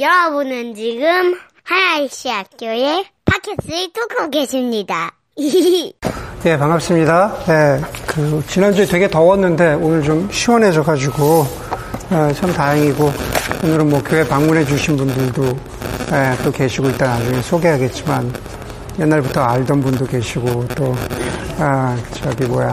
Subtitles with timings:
[0.00, 5.12] 여러분은 지금 하나이시 학교의 팟캐스트를 듣고 계십니다.
[6.46, 7.36] 예, 반갑습니다.
[7.48, 11.46] 예, 그, 지난주에 되게 더웠는데 오늘 좀 시원해져가지고,
[12.12, 13.12] 예, 참 다행이고,
[13.64, 15.44] 오늘은 뭐 교회 방문해 주신 분들도,
[16.12, 18.32] 예, 또 계시고 있다 나중에 소개하겠지만,
[19.00, 20.94] 옛날부터 알던 분도 계시고, 또,
[21.58, 22.72] 아, 저기 뭐야,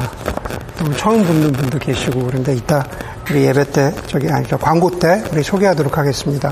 [0.78, 2.86] 또 처음 듣는 분도 계시고, 그런데 이따
[3.32, 6.52] 우리 예배 때, 저기, 아니, 저 광고 때 우리 소개하도록 하겠습니다.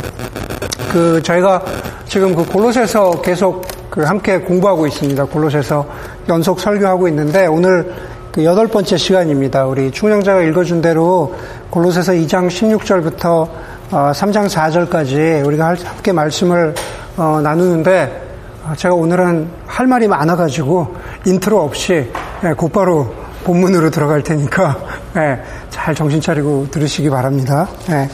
[0.93, 1.63] 그, 저희가
[2.07, 5.25] 지금 그 골로새서 계속 그 함께 공부하고 있습니다.
[5.25, 5.85] 골로새서
[6.29, 7.91] 연속 설교하고 있는데 오늘
[8.31, 9.65] 그 여덟 번째 시간입니다.
[9.65, 11.33] 우리 충정자가 읽어준 대로
[11.71, 13.49] 골로새서 2장 16절부터
[13.89, 16.75] 3장 4절까지 우리가 함께 말씀을
[17.17, 18.21] 어, 나누는데
[18.65, 22.11] 어, 제가 오늘은 할 말이 많아가지고 인트로 없이
[22.43, 24.77] 예, 곧바로 본문으로 들어갈 테니까
[25.17, 25.39] 예,
[25.83, 27.67] 잘 정신 차리고 들으시기 바랍니다.
[27.89, 28.07] 예,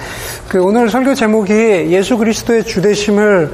[0.47, 1.53] 그 오늘 설교 제목이
[1.91, 3.51] 예수 그리스도의 주되심을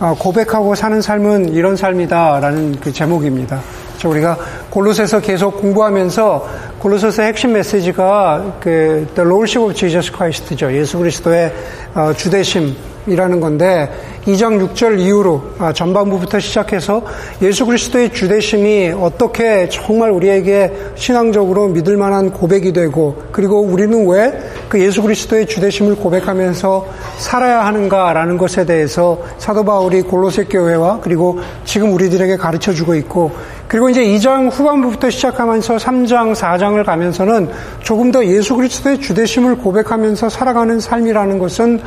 [0.00, 3.60] 어, 고백하고 사는 삶은 이런 삶이다라는 그 제목입니다.
[4.02, 4.38] 우리가
[4.70, 10.72] 골로새서 계속 공부하면서 골로새서 핵심 메시지가 그 The Lordship of Jesus Christ죠.
[10.72, 11.52] 예수 그리스도의
[11.94, 12.74] 어, 주대심
[13.10, 13.90] 이라는 건데
[14.24, 17.02] 2장 6절 이후로 아, 전반부부터 시작해서
[17.42, 24.80] 예수 그리스도의 주대심이 어떻게 정말 우리에게 신앙적으로 믿을 만한 고백이 되고 그리고 우리는 왜 그
[24.80, 26.86] 예수 그리스도의 주대심을 고백하면서
[27.18, 33.32] 살아야 하는가라는 것에 대해서 사도 바울이 골로새 교회와 그리고 지금 우리들에게 가르쳐 주고 있고
[33.66, 37.50] 그리고 이제 2장 후반부부터 시작하면서 3장, 4장을 가면서는
[37.82, 41.80] 조금 더 예수 그리스도의 주대심을 고백하면서 살아가는 삶이라는 것은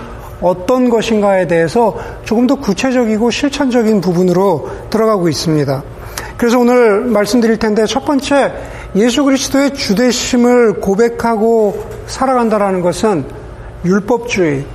[0.43, 5.83] 어떤 것인가에 대해서 조금 더 구체적이고 실천적인 부분으로 들어가고 있습니다.
[6.37, 8.51] 그래서 오늘 말씀드릴 텐데 첫 번째
[8.95, 13.25] 예수 그리스도의 주대심을 고백하고 살아간다라는 것은
[13.85, 14.65] 율법주의,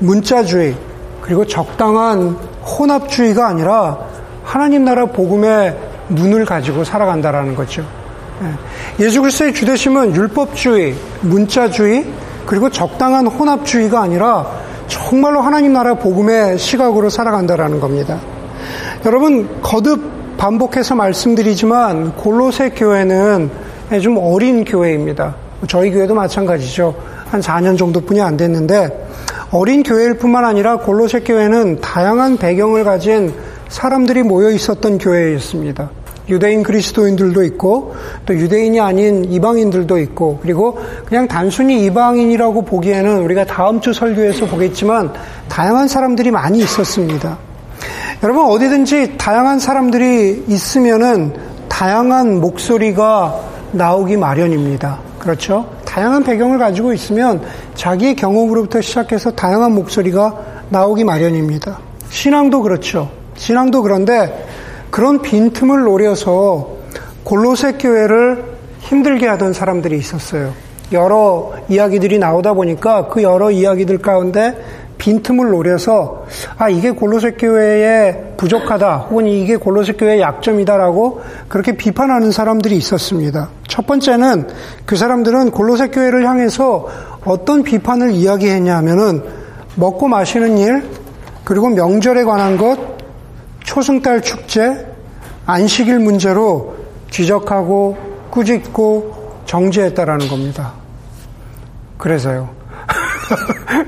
[0.00, 0.74] 문자주의,
[1.20, 3.98] 그리고 적당한 혼합주의가 아니라
[4.42, 5.76] 하나님 나라 복음의
[6.08, 7.84] 눈을 가지고 살아간다라는 거죠.
[8.98, 12.04] 예수 그리스도의 주대심은 율법주의, 문자주의,
[12.44, 14.46] 그리고 적당한 혼합주의가 아니라
[14.92, 18.20] 정말로 하나님 나라 복음의 시각으로 살아간다라는 겁니다.
[19.06, 23.50] 여러분 거듭 반복해서 말씀드리지만 골로새 교회는
[24.02, 25.34] 좀 어린 교회입니다.
[25.66, 26.94] 저희 교회도 마찬가지죠.
[27.30, 29.08] 한 4년 정도뿐이 안 됐는데
[29.50, 33.32] 어린 교회일 뿐만 아니라 골로새 교회는 다양한 배경을 가진
[33.70, 35.88] 사람들이 모여 있었던 교회였습니다.
[36.28, 37.94] 유대인 그리스도인들도 있고
[38.26, 45.12] 또 유대인이 아닌 이방인들도 있고 그리고 그냥 단순히 이방인이라고 보기에는 우리가 다음 주 설교에서 보겠지만
[45.48, 47.38] 다양한 사람들이 많이 있었습니다.
[48.22, 51.34] 여러분 어디든지 다양한 사람들이 있으면은
[51.68, 53.40] 다양한 목소리가
[53.72, 55.00] 나오기 마련입니다.
[55.18, 55.68] 그렇죠?
[55.84, 57.42] 다양한 배경을 가지고 있으면
[57.74, 60.36] 자기의 경험으로부터 시작해서 다양한 목소리가
[60.68, 61.78] 나오기 마련입니다.
[62.10, 63.10] 신앙도 그렇죠.
[63.36, 64.46] 신앙도 그런데
[64.92, 66.68] 그런 빈틈을 노려서
[67.24, 68.44] 골로새 교회를
[68.80, 70.52] 힘들게 하던 사람들이 있었어요.
[70.92, 74.54] 여러 이야기들이 나오다 보니까 그 여러 이야기들 가운데
[74.98, 76.26] 빈틈을 노려서
[76.58, 83.48] 아 이게 골로새 교회의 부족하다 혹은 이게 골로새 교회의 약점이다라고 그렇게 비판하는 사람들이 있었습니다.
[83.66, 84.46] 첫 번째는
[84.84, 86.86] 그 사람들은 골로새 교회를 향해서
[87.24, 89.22] 어떤 비판을 이야기했냐면은
[89.74, 90.82] 먹고 마시는 일
[91.44, 93.01] 그리고 명절에 관한 것
[93.72, 94.86] 초승달 축제,
[95.46, 96.76] 안식일 문제로
[97.10, 97.96] 지적하고
[98.28, 100.74] 꾸짖고 정죄했다라는 겁니다.
[101.96, 102.50] 그래서요.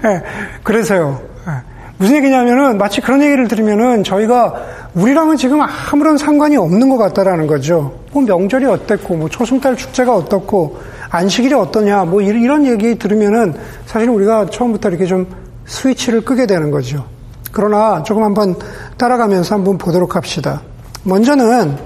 [0.03, 0.23] 네,
[0.65, 1.21] 그래서요.
[1.47, 1.53] 네.
[1.99, 4.55] 무슨 얘기냐면은 마치 그런 얘기를 들으면은 저희가
[4.95, 8.01] 우리랑은 지금 아무런 상관이 없는 것 같다라는 거죠.
[8.11, 10.79] 뭐 명절이 어땠고, 뭐 초승달 축제가 어떻고,
[11.11, 15.27] 안식일이 어떠냐, 뭐 이런 얘기 들으면은 사실 우리가 처음부터 이렇게 좀
[15.67, 17.05] 스위치를 끄게 되는 거죠.
[17.55, 18.57] 그러나 조금 한번
[18.99, 20.61] 따라가면서 한번 보도록 합시다.
[21.05, 21.77] 먼저는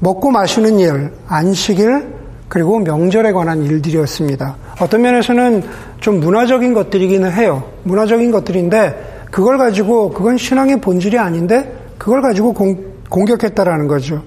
[0.00, 2.12] 먹고 마시는 일, 안식일,
[2.48, 4.56] 그리고 명절에 관한 일들이었습니다.
[4.80, 5.62] 어떤 면에서는
[6.00, 7.62] 좀 문화적인 것들이기는 해요.
[7.84, 12.76] 문화적인 것들인데 그걸 가지고 그건 신앙의 본질이 아닌데 그걸 가지고 공,
[13.08, 14.22] 공격했다라는 거죠.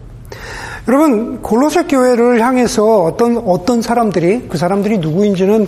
[0.87, 5.67] 여러분 골로새 교회를 향해서 어떤 어떤 사람들이 그 사람들이 누구인지는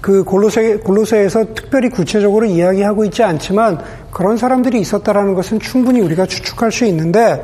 [0.00, 3.80] 그 골로새 골로새에서 특별히 구체적으로 이야기하고 있지 않지만
[4.10, 7.42] 그런 사람들이 있었다라는 것은 충분히 우리가 추측할 수 있는데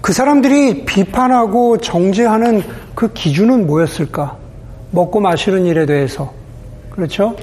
[0.00, 2.62] 그 사람들이 비판하고 정죄하는
[2.94, 4.36] 그 기준은 뭐였을까?
[4.90, 6.32] 먹고 마시는 일에 대해서
[6.90, 7.36] 그렇죠?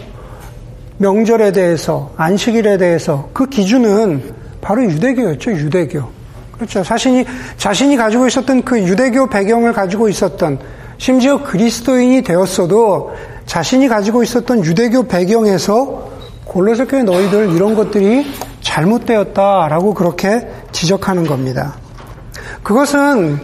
[0.97, 6.03] 명절에 대해서 안식일에 대해서 그 기준은 바로 유대교였죠 유대교
[6.51, 7.25] 그렇죠 자신이
[7.57, 10.59] 자신이 가지고 있었던 그 유대교 배경을 가지고 있었던
[10.99, 13.11] 심지어 그리스도인이 되었어도
[13.51, 16.07] 자신이 가지고 있었던 유대교 배경에서
[16.45, 18.25] 골로새 교회 너희들 이런 것들이
[18.61, 21.75] 잘못되었다라고 그렇게 지적하는 겁니다.
[22.63, 23.37] 그것은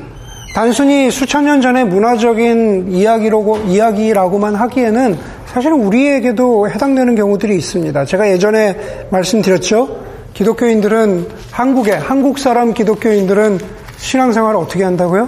[0.55, 5.17] 단순히 수천 년 전의 문화적인 이야기라고, 이야기라고만 하기에는
[5.47, 8.05] 사실은 우리에게도 해당되는 경우들이 있습니다.
[8.05, 10.05] 제가 예전에 말씀드렸죠.
[10.33, 13.59] 기독교인들은 한국에, 한국 사람 기독교인들은
[13.97, 15.27] 신앙생활을 어떻게 한다고요?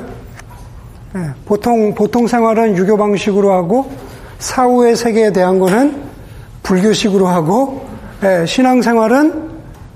[1.16, 4.09] 네, 보통, 보통 생활은 유교 방식으로 하고,
[4.40, 6.02] 사후의 세계에 대한 거는
[6.64, 7.86] 불교식으로 하고,
[8.22, 9.50] 네, 신앙생활은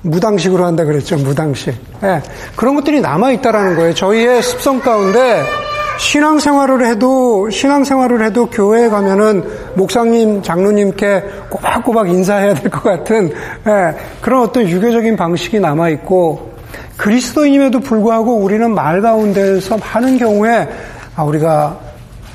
[0.03, 1.15] 무당식으로 한다 그랬죠.
[1.17, 1.73] 무당식.
[2.01, 2.21] 네,
[2.55, 3.93] 그런 것들이 남아 있다라는 거예요.
[3.93, 5.43] 저희의 습성 가운데
[5.97, 9.43] 신앙생활을 해도, 신앙생활을 해도 교회에 가면은
[9.75, 13.31] 목사님, 장로님께 꼬박꼬박 인사해야 될 것 같은,
[14.21, 16.51] 그런 어떤 유교적인 방식이 남아 있고,
[16.97, 20.67] 그리스도인임에도 불구하고 우리는 말 가운데서 하는 경우에
[21.15, 21.77] 아, 우리가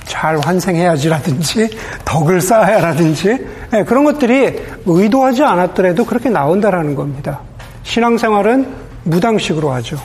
[0.09, 1.71] 잘 환생해야지라든지
[2.05, 7.41] 덕을 쌓아야라든지 네, 그런 것들이 의도하지 않았더라도 그렇게 나온다라는 겁니다.
[7.85, 8.67] 신앙생활은
[9.05, 9.99] 무당식으로 하죠.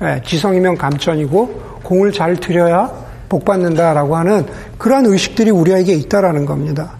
[0.00, 2.90] 네, 지성이면 감천이고 공을 잘 들여야
[3.28, 4.46] 복 받는다라고 하는
[4.78, 6.92] 그러한 의식들이 우리에게 있다라는 겁니다.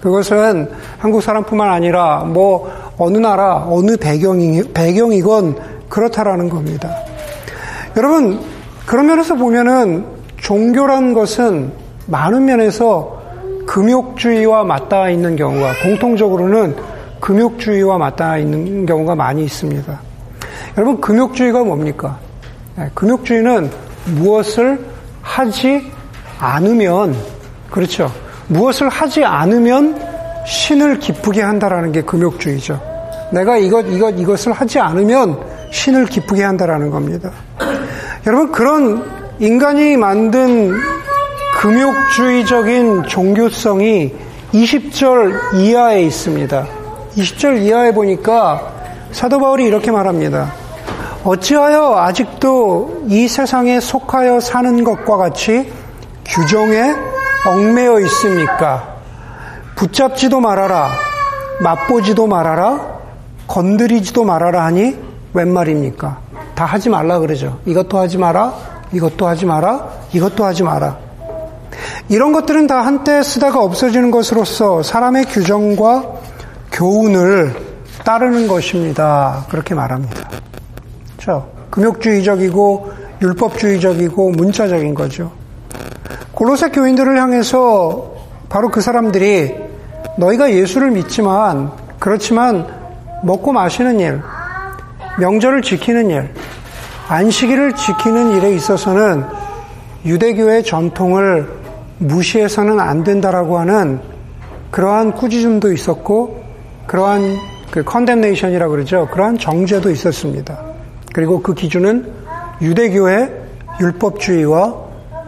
[0.00, 5.56] 그것은 한국 사람뿐만 아니라 뭐 어느 나라 어느 배경이 배경이건
[5.88, 6.94] 그렇다라는 겁니다.
[7.96, 8.40] 여러분
[8.86, 10.04] 그런 면에서 보면은
[10.36, 13.22] 종교란 것은 많은 면에서
[13.66, 16.76] 금욕주의와 맞닿아 있는 경우가 공통적으로는
[17.20, 20.00] 금욕주의와 맞닿아 있는 경우가 많이 있습니다.
[20.76, 22.18] 여러분 금욕주의가 뭡니까?
[22.76, 23.70] 네, 금욕주의는
[24.16, 24.84] 무엇을
[25.22, 25.90] 하지
[26.38, 27.16] 않으면
[27.70, 28.10] 그렇죠.
[28.48, 29.98] 무엇을 하지 않으면
[30.46, 32.80] 신을 기쁘게 한다라는 게 금욕주의죠.
[33.32, 35.38] 내가 이것 이것 이것을 하지 않으면
[35.72, 37.30] 신을 기쁘게 한다라는 겁니다.
[38.26, 39.04] 여러분 그런
[39.38, 40.72] 인간이 만든
[41.64, 44.12] 금욕주의적인 종교성이
[44.52, 46.66] 20절 이하에 있습니다.
[47.16, 48.70] 20절 이하에 보니까
[49.12, 50.52] 사도 바울이 이렇게 말합니다.
[51.24, 55.72] 어찌하여 아직도 이 세상에 속하여 사는 것과 같이
[56.26, 56.94] 규정에
[57.46, 58.96] 얽매여 있습니까?
[59.74, 60.90] 붙잡지도 말아라,
[61.60, 62.98] 맛보지도 말아라,
[63.48, 64.98] 건드리지도 말아라 하니
[65.32, 66.18] 웬 말입니까?
[66.54, 67.58] 다 하지 말라 그러죠.
[67.64, 68.52] 이것도 하지 마라,
[68.92, 71.13] 이것도 하지 마라, 이것도 하지 마라.
[72.08, 76.04] 이런 것들은 다 한때 쓰다가 없어지는 것으로서 사람의 규정과
[76.70, 77.54] 교훈을
[78.04, 79.46] 따르는 것입니다.
[79.48, 80.28] 그렇게 말합니다.
[81.16, 81.50] 그렇죠?
[81.70, 82.92] 금욕주의적이고
[83.22, 85.32] 율법주의적이고 문자적인 거죠.
[86.32, 88.12] 골로새 교인들을 향해서
[88.48, 89.54] 바로 그 사람들이
[90.18, 92.66] 너희가 예수를 믿지만 그렇지만
[93.22, 94.20] 먹고 마시는 일,
[95.18, 96.34] 명절을 지키는 일,
[97.08, 99.24] 안식일을 지키는 일에 있어서는
[100.04, 101.63] 유대교의 전통을
[101.98, 104.00] 무시해서는 안 된다라고 하는
[104.70, 106.42] 그러한 꾸짖음도 있었고
[106.86, 107.36] 그러한
[107.70, 109.08] 그 condemnation이라고 그러죠.
[109.10, 110.60] 그러한 정죄도 있었습니다.
[111.12, 112.12] 그리고 그 기준은
[112.60, 113.32] 유대교의
[113.80, 114.74] 율법주의와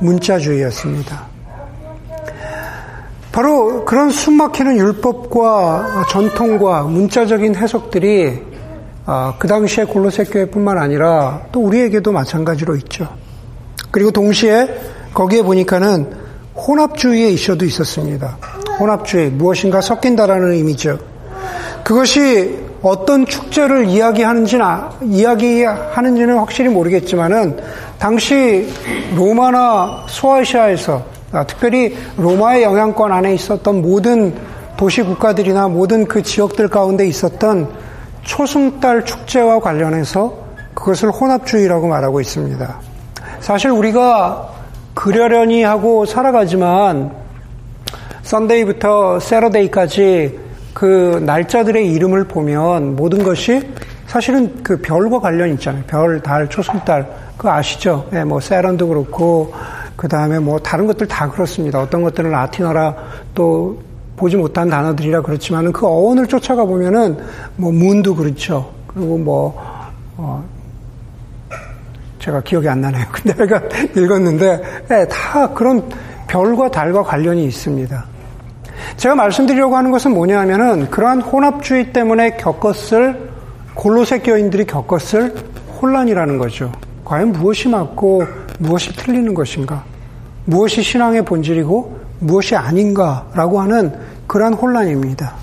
[0.01, 1.27] 문자주의였습니다.
[3.33, 8.43] 바로 그런 숨막히는 율법과 전통과 문자적인 해석들이
[9.05, 13.09] 아, 그 당시에 골로새 교회뿐만 아니라 또 우리에게도 마찬가지로 있죠.
[13.93, 14.69] 그리고 동시에
[15.15, 16.26] 거기에 보니까는
[16.57, 18.39] 혼합주의의 이슈도 있었습니다.
[18.79, 20.99] 혼합주의 무엇인가 섞인다라는 의미죠.
[21.85, 27.59] 그것이 어떤 축제를 이야기하는지는 아, 이야기하는지는 확실히 모르겠지만은
[27.99, 28.69] 당시
[29.17, 34.35] 로마나 소아시아에서 아, 특별히 로마의 영향권 안에 있었던 모든
[34.77, 37.69] 도시 국가들이나 모든 그 지역들 가운데 있었던
[38.23, 40.35] 초승달 축제와 관련해서
[40.75, 42.81] 그것을 혼합주의라고 말하고 있습니다.
[43.41, 44.56] 사실 우리가
[44.97, 47.13] 그러려니 하고 살아가지만
[48.23, 50.41] 썬데이부터 세러데이까지
[50.73, 53.61] 그 날짜들의 이름을 보면 모든 것이
[54.07, 55.85] 사실은 그 별과 관련이 있잖아요.
[55.87, 57.07] 별, 달, 초승달.
[57.37, 58.09] 그거 아시죠?
[58.11, 59.53] 네, 뭐 세런도 그렇고
[59.97, 61.83] 그 다음에 뭐 다른 것들 다 그렇습니다.
[61.83, 62.97] 어떤 것들은 라틴어라
[63.35, 63.79] 또
[64.17, 67.19] 보지 못한 단어들이라 그렇지만은 그 어원을 쫓아가 보면은
[67.57, 68.73] 뭐 문도 그렇죠.
[68.87, 69.63] 그리고 뭐
[70.17, 70.43] 어,
[72.27, 73.05] 제가 기억이 안 나네요.
[73.13, 73.63] 근데 제가
[73.97, 75.89] 읽었는데 네, 다 그런
[76.27, 78.05] 별과 달과 관련이 있습니다.
[78.97, 83.31] 제가 말씀드리려고 하는 것은 뭐냐 하면은 그러한 혼합주의 때문에 겪었을
[83.75, 85.35] 골로새 교인들이 겪었을
[85.81, 86.73] 혼란이라는 거죠.
[87.05, 88.25] 과연 무엇이 맞고
[88.59, 89.85] 무엇이 틀리는 것인가?
[90.47, 93.93] 무엇이 신앙의 본질이고 무엇이 아닌가라고 하는
[94.27, 95.35] 그러한 혼란입니다.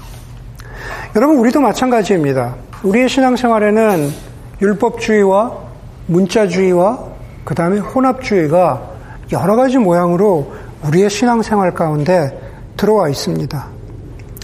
[1.16, 2.56] 여러분, 우리도 마찬가지입니다.
[2.84, 4.10] 우리의 신앙생활에는
[4.62, 5.63] 율법주의와
[6.08, 7.00] 문자주의와
[7.44, 8.92] 그 다음에 혼합주의가
[9.32, 10.54] 여러 가지 모양으로
[10.88, 12.40] 우리의 신앙생활 가운데
[12.78, 13.66] 들어와 있습니다.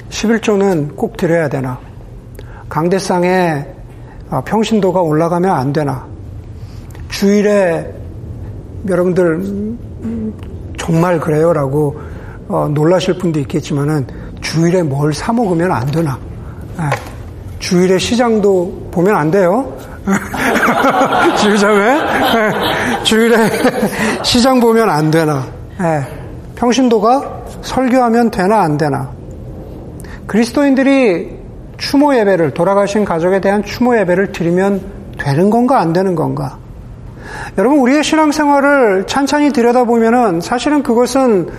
[0.10, 1.80] 11조는 꼭 드려야 되나?
[2.70, 3.66] 강대상에
[4.30, 6.06] 어, 평신도가 올라가면 안 되나?
[7.10, 7.94] 주일에
[8.88, 10.34] 여러분들 음,
[10.78, 12.00] 정말 그래요라고
[12.48, 14.08] 어, 놀라실 분도 있겠지만은
[14.42, 16.18] 주일에 뭘 사 먹으면 안 되나?
[16.78, 16.84] 네.
[17.60, 19.76] 주일에 시장도 보면 안 돼요.
[21.38, 23.04] 주일자매 네.
[23.04, 23.50] 주일에
[24.24, 25.46] 시장 보면 안 되나?
[25.80, 26.02] 네.
[26.56, 29.12] 평신도가 설교하면 되나 안 되나?
[30.28, 31.40] 그리스도인들이
[31.78, 34.82] 추모 예배를 돌아가신 가족에 대한 추모 예배를 드리면
[35.18, 36.58] 되는 건가 안 되는 건가?
[37.58, 41.50] 여러분 우리의 신앙생활을 찬찬히 들여다보면은 사실은 그것은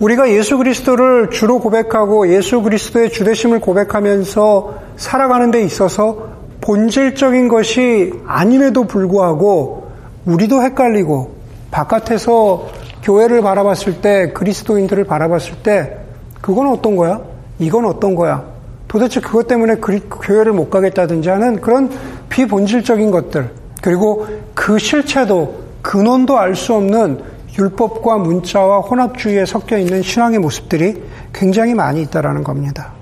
[0.00, 8.84] 우리가 예수 그리스도를 주로 고백하고 예수 그리스도의 주되심을 고백하면서 살아가는 데 있어서 본질적인 것이 아님에도
[8.84, 9.90] 불구하고
[10.24, 11.36] 우리도 헷갈리고
[11.70, 12.68] 바깥에서
[13.02, 15.98] 교회를 바라봤을 때 그리스도인들을 바라봤을 때
[16.40, 17.20] 그건 어떤 거야?
[17.58, 18.44] 이건 어떤 거야?
[18.86, 21.90] 도대체 그것 때문에 교회를 못 가겠다든지 하는 그런
[22.28, 23.50] 비본질적인 것들
[23.82, 27.22] 그리고 그 실체도 근원도 알 수 없는
[27.58, 32.92] 율법과 문자와 혼합주의에 섞여 있는 신앙의 모습들이 굉장히 많이 있다라는 겁니다.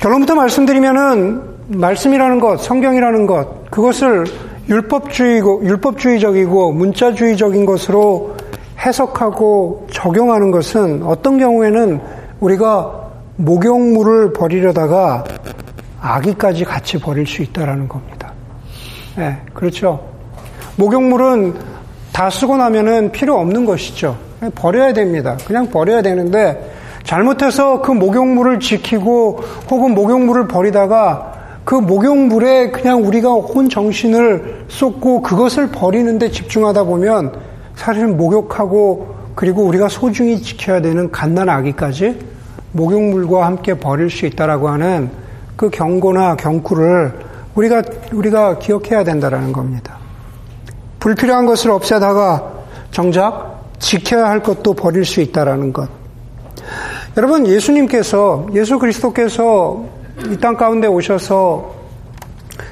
[0.00, 4.24] 결론부터 말씀드리면은 말씀이라는 것, 성경이라는 것, 그것을
[4.68, 8.36] 율법주의고 율법주의적이고 문자주의적인 것으로
[8.78, 12.00] 해석하고 적용하는 것은 어떤 경우에는
[12.40, 15.24] 우리가 목욕물을 버리려다가
[16.00, 18.32] 아기까지 같이 버릴 수 있다라는 겁니다.
[19.16, 20.06] 네, 그렇죠.
[20.76, 21.54] 목욕물은
[22.12, 24.16] 다 쓰고 나면은 필요 없는 것이죠.
[24.54, 25.36] 버려야 됩니다.
[25.46, 31.35] 그냥 버려야 되는데 잘못해서 그 목욕물을 지키고 혹은 목욕물을 버리다가
[31.66, 37.32] 그 목욕물에 그냥 우리가 혼 정신을 쏟고 그것을 버리는데 집중하다 보면
[37.74, 42.20] 사실은 목욕하고 그리고 우리가 소중히 지켜야 되는 갓난 아기까지
[42.70, 45.10] 목욕물과 함께 버릴 수 있다라고 하는
[45.56, 47.12] 그 경고나 경쿠를
[47.56, 47.82] 우리가
[48.12, 49.98] 우리가 기억해야 된다라는 겁니다.
[51.00, 52.52] 불필요한 것을 없애다가
[52.92, 55.88] 정작 지켜야 할 것도 버릴 수 있다라는 것.
[57.16, 61.74] 여러분 예수님께서 예수 그리스도께서 이 땅 가운데 오셔서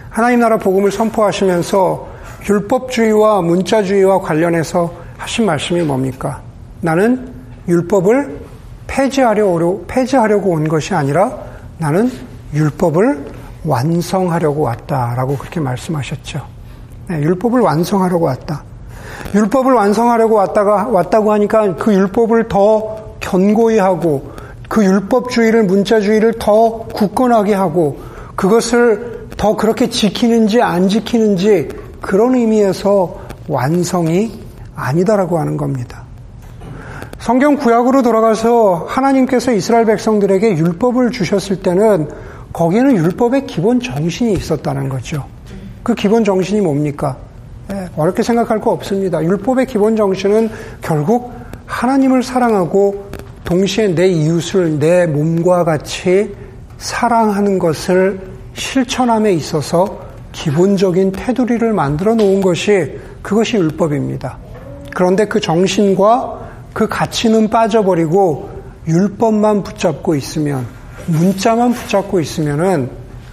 [0.09, 2.09] 하나님 나라 복음을 선포하시면서
[2.49, 6.41] 율법주의와 문자주의와 관련해서 하신 말씀이 뭡니까?
[6.81, 7.33] 나는
[7.69, 8.41] 율법을
[8.87, 11.33] 폐지하려고, 폐지하려고 온 것이 아니라
[11.79, 12.11] 나는
[12.53, 13.33] 율법을
[13.65, 16.41] 완성하려고 왔다라고 그렇게 말씀하셨죠.
[17.09, 18.63] 네, 율법을 완성하려고 왔다.
[19.35, 24.34] 율법을 완성하려고 왔다가 왔다고 하니까 그 율법을 더 견고히 하고
[24.69, 27.99] 그 율법주의를 문자주의를 더 굳건하게 하고
[28.37, 31.69] 그것을 더 그렇게 지키는지 안 지키는지
[32.01, 34.41] 그런 의미에서 완성이
[34.75, 36.05] 아니다라고 하는 겁니다.
[37.19, 42.09] 성경 구약으로 돌아가서 하나님께서 이스라엘 백성들에게 율법을 주셨을 때는
[42.53, 45.25] 거기에는 율법의 기본 정신이 있었다는 거죠.
[45.83, 47.17] 그 기본 정신이 뭡니까?
[47.69, 49.23] 네, 어렵게 생각할 거 없습니다.
[49.23, 50.51] 율법의 기본 정신은
[50.83, 51.33] 결국
[51.67, 53.14] 하나님을 사랑하고
[53.45, 56.35] 동시에 내 이웃을 내 몸과 같이
[56.79, 58.21] 사랑하는 것을
[58.55, 60.01] 실천함에 있어서
[60.33, 64.39] 기본적인 테두리를 만들어 놓은 것이 그것이 율법입니다.
[64.95, 66.41] 그런데 그 정신과
[66.73, 68.51] 그 가치는 빠져버리고
[68.89, 70.67] 율법만 붙잡고 있으면
[71.07, 72.91] 문자만 붙잡고 있으면은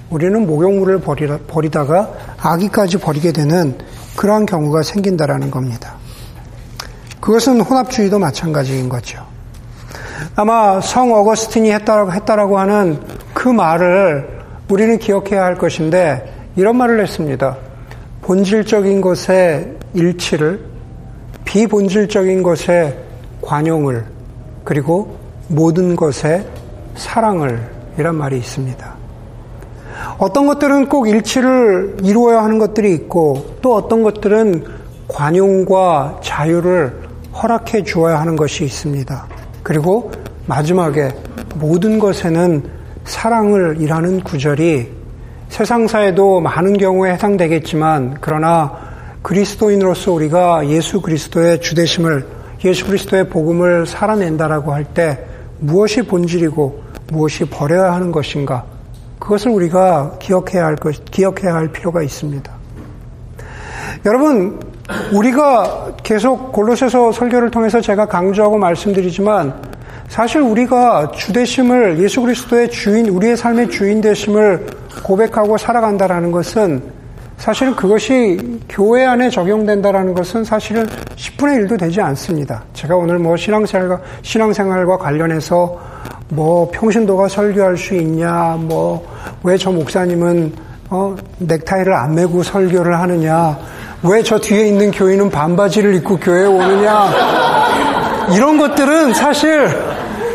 [0.09, 3.77] 우리는 목욕물을 버리다, 버리다가 아기까지 버리게 되는
[4.15, 5.95] 그러한 경우가 생긴다라는 겁니다.
[7.21, 9.30] 그것은 혼합주의도 마찬가지인 거죠.
[10.41, 12.99] 아마 성 어거스틴이 했다라고, 했다라고 하는
[13.31, 14.27] 그 말을
[14.69, 17.57] 우리는 기억해야 할 것인데 이런 말을 했습니다.
[18.23, 20.65] 본질적인 것의 일치를
[21.45, 22.97] 비본질적인 것의
[23.43, 24.03] 관용을
[24.63, 25.15] 그리고
[25.47, 26.43] 모든 것에
[26.95, 27.61] 사랑을
[27.99, 28.95] 이란 말이 있습니다.
[30.17, 34.65] 어떤 것들은 꼭 일치를 이루어야 하는 것들이 있고 또 어떤 것들은
[35.07, 36.99] 관용과 자유를
[37.31, 39.27] 허락해 주어야 하는 것이 있습니다.
[39.61, 40.11] 그리고
[40.45, 41.09] 마지막에
[41.55, 42.63] 모든 것에는
[43.03, 44.89] 사랑을 일하는 구절이
[45.49, 48.71] 세상사에도 많은 경우에 해당되겠지만 그러나
[49.21, 52.25] 그리스도인으로서 우리가 예수 그리스도의 주대심을
[52.63, 55.25] 예수 그리스도의 복음을 살아낸다라고 할 때
[55.59, 58.65] 무엇이 본질이고 무엇이 버려야 하는 것인가
[59.19, 62.51] 그것을 우리가 기억해야 할 것, 기억해야 할 필요가 있습니다.
[64.05, 64.59] 여러분,
[65.13, 69.61] 우리가 계속 골로새서 설교를 통해서 제가 강조하고 말씀드리지만
[70.11, 74.67] 사실 우리가 주대심을 예수 그리스도의 주인, 우리의 삶의 주인 되심을
[75.05, 76.83] 고백하고 살아간다라는 것은
[77.37, 82.61] 사실은 그것이 교회 안에 적용된다라는 것은 사실은 10분의 1도 되지 않습니다.
[82.73, 85.79] 제가 오늘 뭐 신앙생활과, 신앙생활과 관련해서
[86.27, 89.01] 뭐 평신도가 설교할 수 있냐, 뭐
[89.43, 90.51] 왜 저 목사님은
[90.89, 93.57] 어, 넥타이를 안 매고 설교를 하느냐?
[94.03, 97.13] 왜 저 뒤에 있는 교인은 반바지를 입고 교회에 오느냐?
[98.35, 99.69] 이런 것들은 사실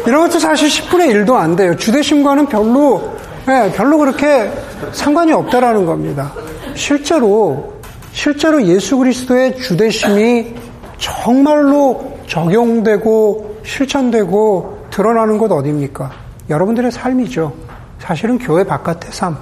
[0.06, 1.76] 이런 것도 사실 10분의 1도 안 돼요.
[1.76, 4.50] 주대심과는 별로 네, 별로 그렇게
[4.92, 6.32] 상관이 없다라는 겁니다.
[6.74, 7.74] 실제로
[8.12, 10.54] 실제로 예수 그리스도의 주대심이
[10.98, 16.10] 정말로 적용되고 실천되고 드러나는 곳 어디입니까?
[16.48, 17.52] 여러분들의 삶이죠.
[17.98, 19.36] 사실은 교회 바깥의 삶.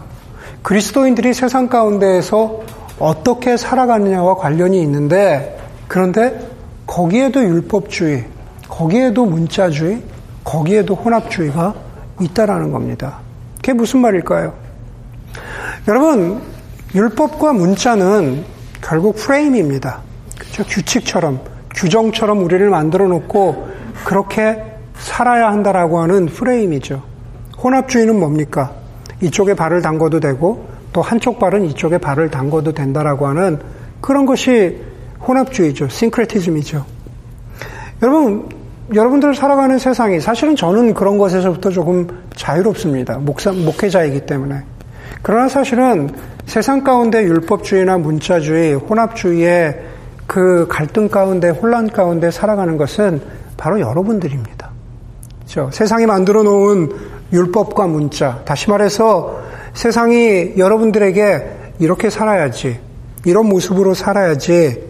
[0.62, 2.61] 그리스도인들이 세상 가운데에서
[2.99, 6.49] 어떻게 살아가느냐와 관련이 있는데 그런데
[6.87, 8.25] 거기에도 율법주의,
[8.68, 10.02] 거기에도 문자주의,
[10.45, 11.75] 거기에도 혼합주의가
[12.21, 13.19] 있다라는 겁니다.
[13.57, 14.53] 그게 무슨 말일까요?
[15.89, 16.41] 여러분,
[16.95, 18.45] 율법과 문자는
[18.81, 20.01] 결국 프레임입니다.
[20.39, 20.65] 그렇죠?
[20.65, 21.41] 규칙처럼,
[21.75, 23.69] 규정처럼 우리를 만들어 놓고
[24.05, 24.63] 그렇게
[24.97, 27.03] 살아야 한다라고 하는 프레임이죠.
[27.59, 28.73] 혼합주의는 뭡니까?
[29.21, 33.59] 이쪽에 발을 담궈도 되고 또 한쪽 발은 이쪽에 발을 담궈도 된다라고 하는
[34.01, 34.81] 그런 것이
[35.27, 35.89] 혼합주의죠.
[35.89, 36.85] 싱크레티즘이죠.
[38.03, 38.49] 여러분,
[38.93, 43.19] 여러분들 살아가는 세상이 사실은 저는 그런 것에서부터 조금 자유롭습니다.
[43.19, 44.62] 목사, 목회자이기 때문에.
[45.23, 46.11] 그러나 사실은
[46.45, 49.81] 세상 가운데 율법주의나 문자주의, 혼합주의의
[50.26, 53.23] 그 갈등 가운데, 혼란 가운데 살아가는 것은
[53.57, 54.69] 바로 여러분들입니다.
[55.41, 55.71] 그렇죠?
[55.73, 56.91] 세상이 만들어 놓은
[57.33, 59.41] 율법과 문자, 다시 말해서
[59.73, 62.79] 세상이 여러분들에게 이렇게 살아야지,
[63.25, 64.83] 이런 모습으로 살아야지,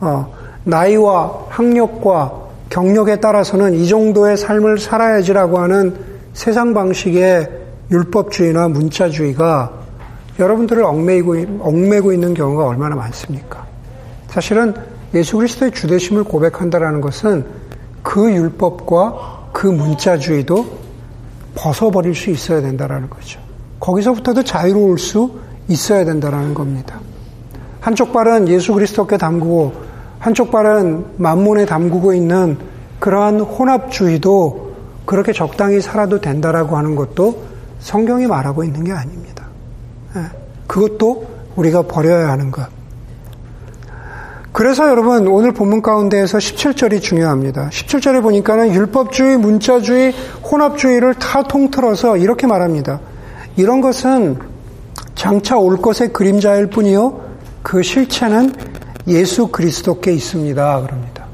[0.00, 5.94] 어, 나이와 학력과 경력에 따라서는 이 정도의 삶을 살아야지라고 하는
[6.32, 7.50] 세상 방식의
[7.90, 9.72] 율법주의나 문자주의가
[10.38, 13.66] 여러분들을 얽매이고, 얽매고 있는 경우가 얼마나 많습니까?
[14.28, 14.72] 사실은
[15.12, 17.44] 예수 그리스도의 주대심을 고백한다라는 것은
[18.02, 20.78] 그 율법과 그 문자주의도
[21.56, 23.40] 벗어버릴 수 있어야 된다라는 거죠.
[23.80, 27.00] 거기서부터도 자유로울 수 있어야 된다라는 겁니다.
[27.80, 29.89] 한쪽 발은 예수 그리스도께 담그고
[30.20, 32.58] 한쪽 발은 만문에 담그고 있는
[33.00, 34.70] 그러한 혼합주의도
[35.06, 37.42] 그렇게 적당히 살아도 된다라고 하는 것도
[37.80, 39.46] 성경이 말하고 있는 게 아닙니다.
[40.14, 40.20] 예,
[40.66, 42.68] 그것도 우리가 버려야 하는 것.
[44.52, 47.70] 그래서 여러분 오늘 본문 가운데에서 17절이 중요합니다.
[47.70, 50.12] 17절에 보니까는 율법주의, 문자주의,
[50.44, 53.00] 혼합주의를 다 통틀어서 이렇게 말합니다.
[53.56, 54.38] 이런 것은
[55.14, 57.30] 장차 올 것의 그림자일 뿐이요.
[57.62, 58.52] 그 실체는
[59.06, 60.82] 예수 그리스도께 있습니다.
[60.82, 61.24] 그럽니다.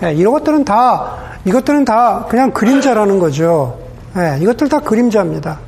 [0.00, 3.78] 네, 이런 것들은 다, 이것들은 다 그냥 그림자라는 거죠.
[4.14, 5.60] 네, 이것들 다 그림자입니다.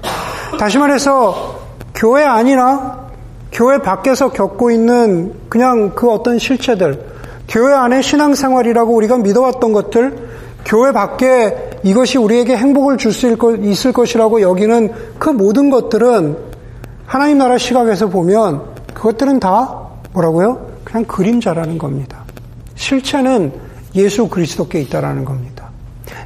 [0.59, 1.61] 다시 말해서,
[1.95, 3.07] 교회 아니나,
[3.53, 7.07] 교회 밖에서 겪고 있는 그냥 그 어떤 실체들,
[7.49, 10.29] 교회 안에 신앙생활이라고 우리가 믿어왔던 것들,
[10.65, 16.37] 교회 밖에 이것이 우리에게 행복을 줄 수 있을 것이라고 여기는 그 모든 것들은
[17.07, 20.76] 하나님 나라 시각에서 보면 그것들은 다 뭐라고요?
[20.97, 22.25] 그냥 그림자라는 겁니다.
[22.75, 23.53] 실체는
[23.95, 25.69] 예수 그리스도께 있다라는 겁니다.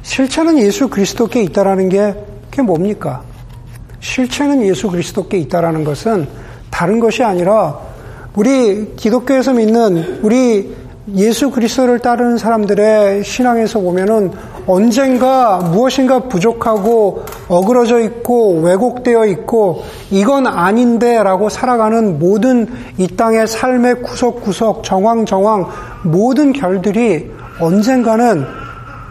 [0.01, 2.15] 실체는 예수 그리스도께 있다라는 게
[2.49, 3.21] 그게 뭡니까?
[3.99, 6.27] 실체는 예수 그리스도께 있다라는 것은
[6.69, 7.79] 다른 것이 아니라
[8.35, 10.73] 우리 기독교에서 믿는 우리
[11.15, 14.31] 예수 그리스도를 따르는 사람들의 신앙에서 보면은
[14.67, 24.83] 언젠가 무엇인가 부족하고 어그러져 있고 왜곡되어 있고 이건 아닌데라고 살아가는 모든 이 땅의 삶의 구석구석
[24.83, 25.67] 정황정황
[26.03, 28.45] 모든 결들이 언젠가는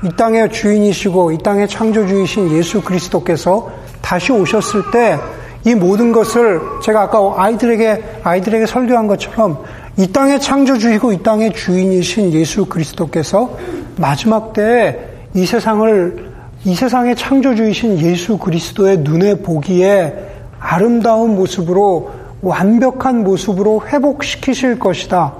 [0.04, 3.68] 이 땅의 주인이시고 이 땅의 창조주이신 예수 그리스도께서
[4.00, 5.18] 다시 오셨을 때
[5.64, 9.62] 이 모든 것을 제가 아까 아이들에게 아이들에게 설교한 것처럼
[9.96, 13.56] 이 땅의 창조주이고 이 땅의 주인이신 예수 그리스도께서
[13.96, 14.98] 마지막 때에
[15.34, 16.30] 이 세상을
[16.64, 20.14] 이 세상의 창조주이신 예수 그리스도의 눈에 보기에
[20.58, 22.10] 아름다운 모습으로
[22.42, 25.32] 완벽한 모습으로 회복시키실 것이다.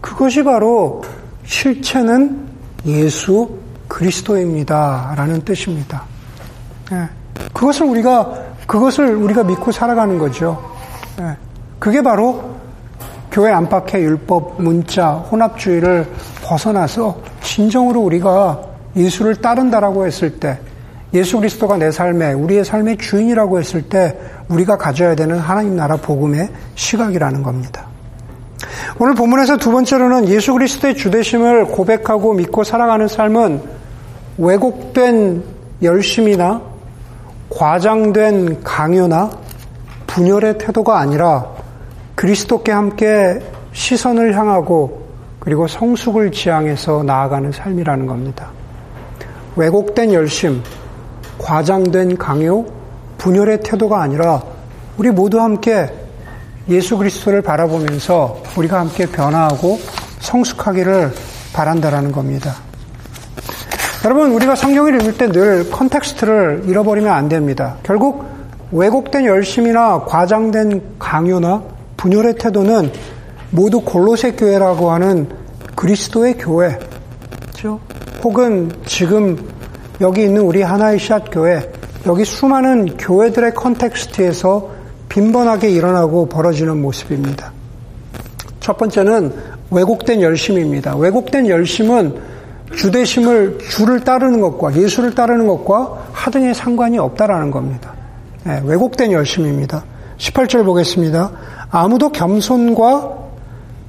[0.00, 1.02] 그것이 바로
[1.44, 2.46] 실체는
[2.86, 3.58] 예수
[3.88, 5.14] 그리스도입니다.
[5.16, 6.04] 라는 뜻입니다.
[6.90, 7.08] 네.
[7.52, 8.32] 그것을 우리가,
[8.66, 10.62] 그것을 우리가 믿고 살아가는 거죠.
[11.18, 11.36] 네.
[11.78, 12.49] 그게 바로
[13.30, 16.06] 교회 안팎의 율법, 문자, 혼합주의를
[16.42, 18.60] 벗어나서 진정으로 우리가
[18.96, 20.58] 예수를 따른다라고 했을 때,
[21.14, 26.48] 예수 그리스도가 내 삶에, 우리의 삶의 주인이라고 했을 때, 우리가 가져야 되는 하나님 나라 복음의
[26.74, 27.86] 시각이라는 겁니다.
[28.98, 33.62] 오늘 본문에서 두 번째로는 예수 그리스도의 주대심을 고백하고 믿고 살아가는 삶은
[34.38, 35.42] 왜곡된
[35.82, 36.60] 열심이나
[37.50, 39.30] 과장된 강요나
[40.06, 41.59] 분열의 태도가 아니라
[42.20, 43.40] 그리스도께 함께
[43.72, 48.50] 시선을 향하고 그리고 성숙을 지향해서 나아가는 삶이라는 겁니다.
[49.56, 50.62] 왜곡된 열심,
[51.38, 52.66] 과장된 강요,
[53.16, 54.42] 분열의 태도가 아니라
[54.98, 55.90] 우리 모두 함께
[56.68, 59.80] 예수 그리스도를 바라보면서 우리가 함께 변화하고
[60.18, 61.14] 성숙하기를
[61.54, 62.54] 바란다라는 겁니다.
[64.04, 67.76] 여러분, 우리가 성경을 읽을 때 늘 context를 잃어버리면 안 됩니다.
[67.82, 68.26] 결국
[68.72, 72.90] 왜곡된 열심이나 과장된 강요나 분열의 태도는
[73.50, 75.28] 모두 골로새 교회라고 하는
[75.74, 76.78] 그리스도의 교회,
[77.42, 77.78] 그렇죠?
[78.24, 79.36] 혹은 지금
[80.00, 81.70] 여기 있는 우리 하나의 샷 교회,
[82.06, 84.70] 여기 수많은 교회들의 컨텍스트에서
[85.10, 87.52] 빈번하게 일어나고 벌어지는 모습입니다.
[88.60, 89.34] 첫 번째는
[89.70, 90.96] 왜곡된 열심입니다.
[90.96, 92.18] 왜곡된 열심은
[92.76, 97.92] 주대심을 주를 따르는 것과 예수를 따르는 것과 하등의 상관이 없다라는 겁니다.
[98.44, 99.84] 네, 왜곡된 열심입니다.
[100.16, 101.30] 18절 보겠습니다.
[101.70, 103.18] 아무도 겸손과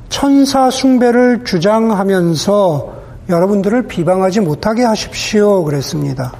[0.10, 5.64] 천사 숭배를 주장하면서 여러분들을 비방하지 못하게 하십시오.
[5.64, 6.34] 그랬습니다.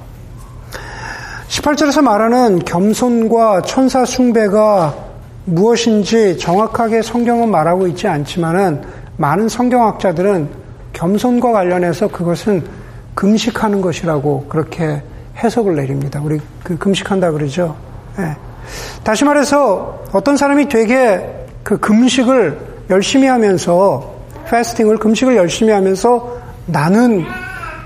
[1.48, 4.94] 18절에서 말하는 겸손과 천사 숭배가
[5.44, 8.82] 무엇인지 정확하게 성경은 말하고 있지 않지만은
[9.16, 10.48] 많은 성경학자들은
[10.92, 12.62] 겸손과 관련해서 그것은
[13.14, 15.02] 금식하는 것이라고 그렇게
[15.36, 16.20] 해석을 내립니다.
[16.22, 17.76] 우리 그 금식한다 그러죠.
[18.16, 18.34] 네.
[19.02, 22.58] 다시 말해서 어떤 사람이 되게 그 금식을
[22.90, 24.14] 열심히 하면서
[24.46, 27.24] 패스팅을 금식을 열심히 하면서 나는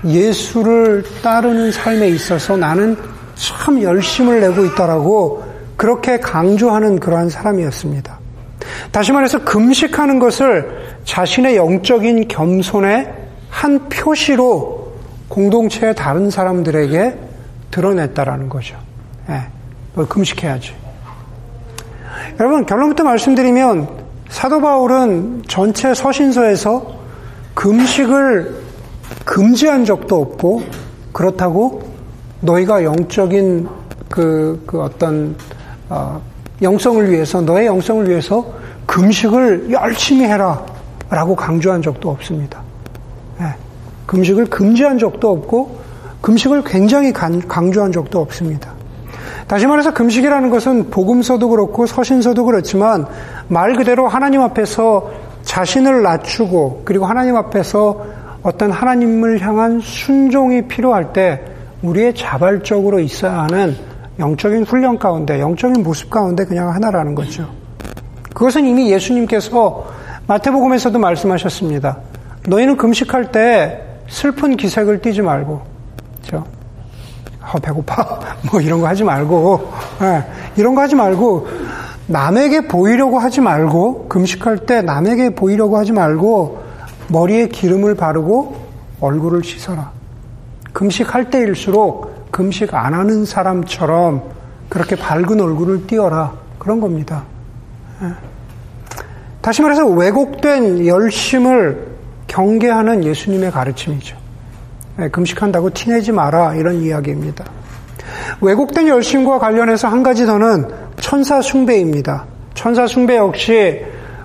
[0.05, 2.97] 예수를 따르는 삶에 있어서 나는
[3.35, 5.43] 참 열심을 내고 있다라고
[5.75, 8.19] 그렇게 강조하는 그러한 사람이었습니다.
[8.91, 13.13] 다시 말해서 금식하는 것을 자신의 영적인 겸손의
[13.49, 14.93] 한 표시로
[15.29, 17.15] 공동체의 다른 사람들에게
[17.71, 18.77] 드러냈다라는 거죠.
[19.29, 19.41] 예,
[20.05, 20.73] 금식해야지.
[22.39, 23.87] 여러분 결론부터 말씀드리면
[24.29, 26.95] 사도 바울은 전체 서신서에서
[27.55, 28.55] 금식을
[29.25, 30.63] 금지한 적도 없고
[31.11, 31.81] 그렇다고
[32.41, 33.67] 너희가 영적인
[34.09, 35.35] 그, 그 어떤
[35.89, 36.21] 어,
[36.61, 38.45] 영성을 위해서 너의 영성을 위해서
[38.85, 40.63] 금식을 열심히 해라
[41.09, 42.61] 라고 강조한 적도 없습니다.
[43.39, 43.45] 네.
[44.05, 45.79] 금식을 금지한 적도 없고
[46.21, 48.76] 금식을 굉장히 강조한 적도 없습니다.
[49.47, 53.05] 다시 말해서 금식이라는 것은 복음서도 그렇고 서신서도 그렇지만
[53.47, 55.09] 말 그대로 하나님 앞에서
[55.43, 58.05] 자신을 낮추고 그리고 하나님 앞에서
[58.43, 61.41] 어떤 하나님을 향한 순종이 필요할 때
[61.81, 63.75] 우리의 자발적으로 있어야 하는
[64.19, 67.47] 영적인 훈련 가운데, 영적인 모습 가운데 그냥 하나라는 거죠.
[68.33, 69.85] 그것은 이미 예수님께서
[70.27, 71.97] 마태복음에서도 말씀하셨습니다.
[72.47, 75.61] 너희는 금식할 때 슬픈 기색을 띠지 말고,
[76.21, 76.45] 그죠?
[77.51, 78.19] 어, 배고파.
[78.51, 80.23] 뭐 이런 거 하지 말고, 네,
[80.55, 81.47] 이런 거 하지 말고,
[82.07, 86.63] 남에게 보이려고 하지 말고, 금식할 때 남에게 보이려고 하지 말고,
[87.09, 88.55] 머리에 기름을 바르고
[88.99, 89.91] 얼굴을 씻어라.
[90.73, 94.21] 금식할 때일수록 금식 안 하는 사람처럼
[94.69, 96.33] 그렇게 밝은 얼굴을 띄어라.
[96.59, 97.23] 그런 겁니다.
[98.03, 98.07] 예.
[99.41, 101.87] 다시 말해서 왜곡된 열심을
[102.27, 104.17] 경계하는 예수님의 가르침이죠.
[104.99, 106.55] 예, 금식한다고 티내지 마라.
[106.55, 107.45] 이런 이야기입니다.
[108.41, 110.67] 왜곡된 열심과 관련해서 한 가지 더는
[110.99, 112.25] 천사 숭배입니다.
[112.53, 113.81] 천사 숭배 역시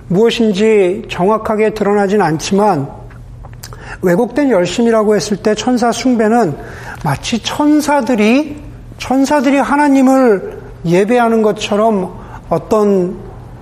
[0.07, 2.89] 무엇인지 정확하게 드러나진 않지만
[4.01, 6.55] 왜곡된 열심이라고 했을 때 천사 숭배는
[7.03, 8.61] 마치 천사들이
[8.97, 13.17] 천사들이 하나님을 예배하는 것처럼 어떤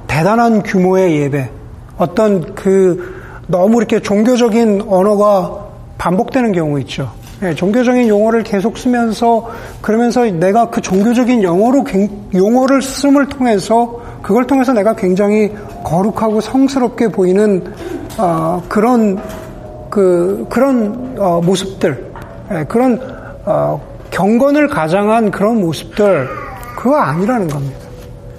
[0.08, 1.50] 대단한 규모의 예배,
[1.98, 3.16] 어떤 그
[3.48, 5.71] 너무 이렇게 종교적인 언어가
[6.02, 7.12] 반복되는 경우 있죠.
[7.42, 11.86] 네, 종교적인 용어를 계속 쓰면서 그러면서 내가 그 종교적인 용어로
[12.34, 15.52] 용어를 쓰을 통해서 그걸 통해서 내가 굉장히
[15.84, 17.64] 거룩하고 성스럽게 보이는
[18.18, 19.22] 어, 그런
[19.92, 22.12] 그 그런 어, 모습들,
[22.52, 23.00] 예, 그런
[23.46, 26.28] 어, 경건을 가장한 그런 모습들
[26.76, 27.78] 그거 아니라는 겁니다.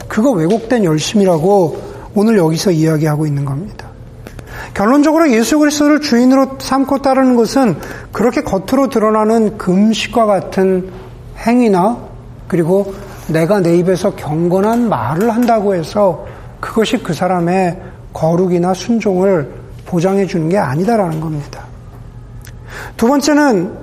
[0.09, 1.77] 그거 왜곡된 열심이라고
[2.17, 3.82] 오늘 여기서 이야기하고 있는 겁니다.
[4.75, 7.77] 결론적으로 예수 그리스도를 주인으로 삼고 따르는 것은
[8.11, 10.91] 그렇게 겉으로 드러나는 금식과 같은
[11.39, 11.99] 행위나
[12.49, 12.95] 그리고
[13.29, 16.27] 내가 내 입에서 경건한 말을 한다고 해서
[16.61, 17.81] 그것이 그 사람의
[18.13, 19.53] 거룩이나 순종을
[19.87, 21.65] 보장해 주는 게 아니다라는 겁니다.
[22.97, 23.77] 두 번째는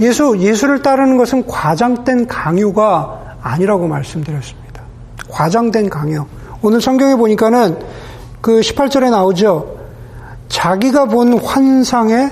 [0.00, 4.82] 예수, 예수를 따르는 것은 과장된 강요가 아니라고 말씀드렸습니다.
[5.30, 6.26] 과장된 강요.
[6.62, 7.78] 오늘 성경에 보니까는
[8.40, 9.76] 그 18절에 나오죠.
[10.48, 12.30] 자기가 본 환상에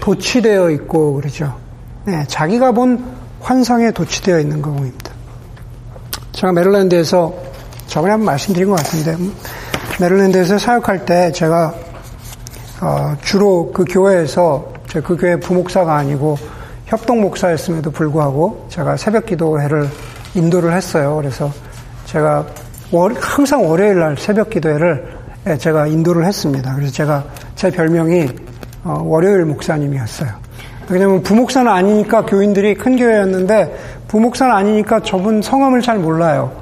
[0.00, 1.54] 도취되어 있고 그러죠.
[2.04, 3.04] 네, 자기가 본
[3.40, 5.12] 환상에 도취되어 있는 경우입니다.
[6.32, 7.32] 제가 메릴랜드에서
[7.86, 9.16] 저번에 한번 말씀드린 것 같은데
[10.00, 11.74] 메릴랜드에서 사역할 때 제가
[12.80, 14.72] 어, 주로 그 교회에서
[15.04, 16.36] 그 교회 부목사가 아니고
[16.86, 19.88] 협동 목사였음에도 불구하고 제가 새벽 기도회를
[20.34, 21.16] 인도를 했어요.
[21.16, 21.50] 그래서
[22.06, 22.46] 제가
[23.20, 25.21] 항상 월요일 날 새벽 기도회를 예,
[25.58, 26.74] 제가 인도를 했습니다.
[26.74, 27.24] 그래서 제가
[27.56, 28.28] 제 별명이
[28.84, 30.30] 어, 월요일 목사님이었어요.
[30.88, 33.76] 왜냐면 부목사는 아니니까 교인들이 큰 교회였는데
[34.08, 36.52] 부목사는 아니니까 저분 성함을 잘 몰라요.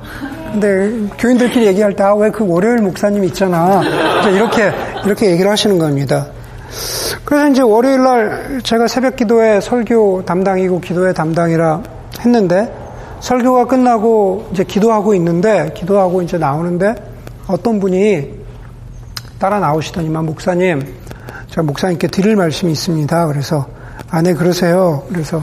[0.53, 3.83] 근데 교인들끼리 얘기할 때, 아, 왜 그 월요일 목사님 있잖아.
[4.33, 4.71] 이렇게,
[5.05, 6.27] 이렇게 얘기를 하시는 겁니다.
[7.25, 11.83] 그래서 이제 월요일 날 제가 새벽 기도회 설교 담당이고 기도회 담당이라
[12.21, 12.73] 했는데,
[13.21, 16.95] 설교가 끝나고 이제 기도하고 있는데, 기도하고 이제 나오는데,
[17.47, 18.40] 어떤 분이
[19.41, 20.87] 따라 나오시더니만, 목사님,
[21.49, 23.27] 제가 목사님께 드릴 말씀이 있습니다.
[23.27, 23.67] 그래서,
[24.11, 25.03] 아, 네, 그러세요.
[25.09, 25.43] 그래서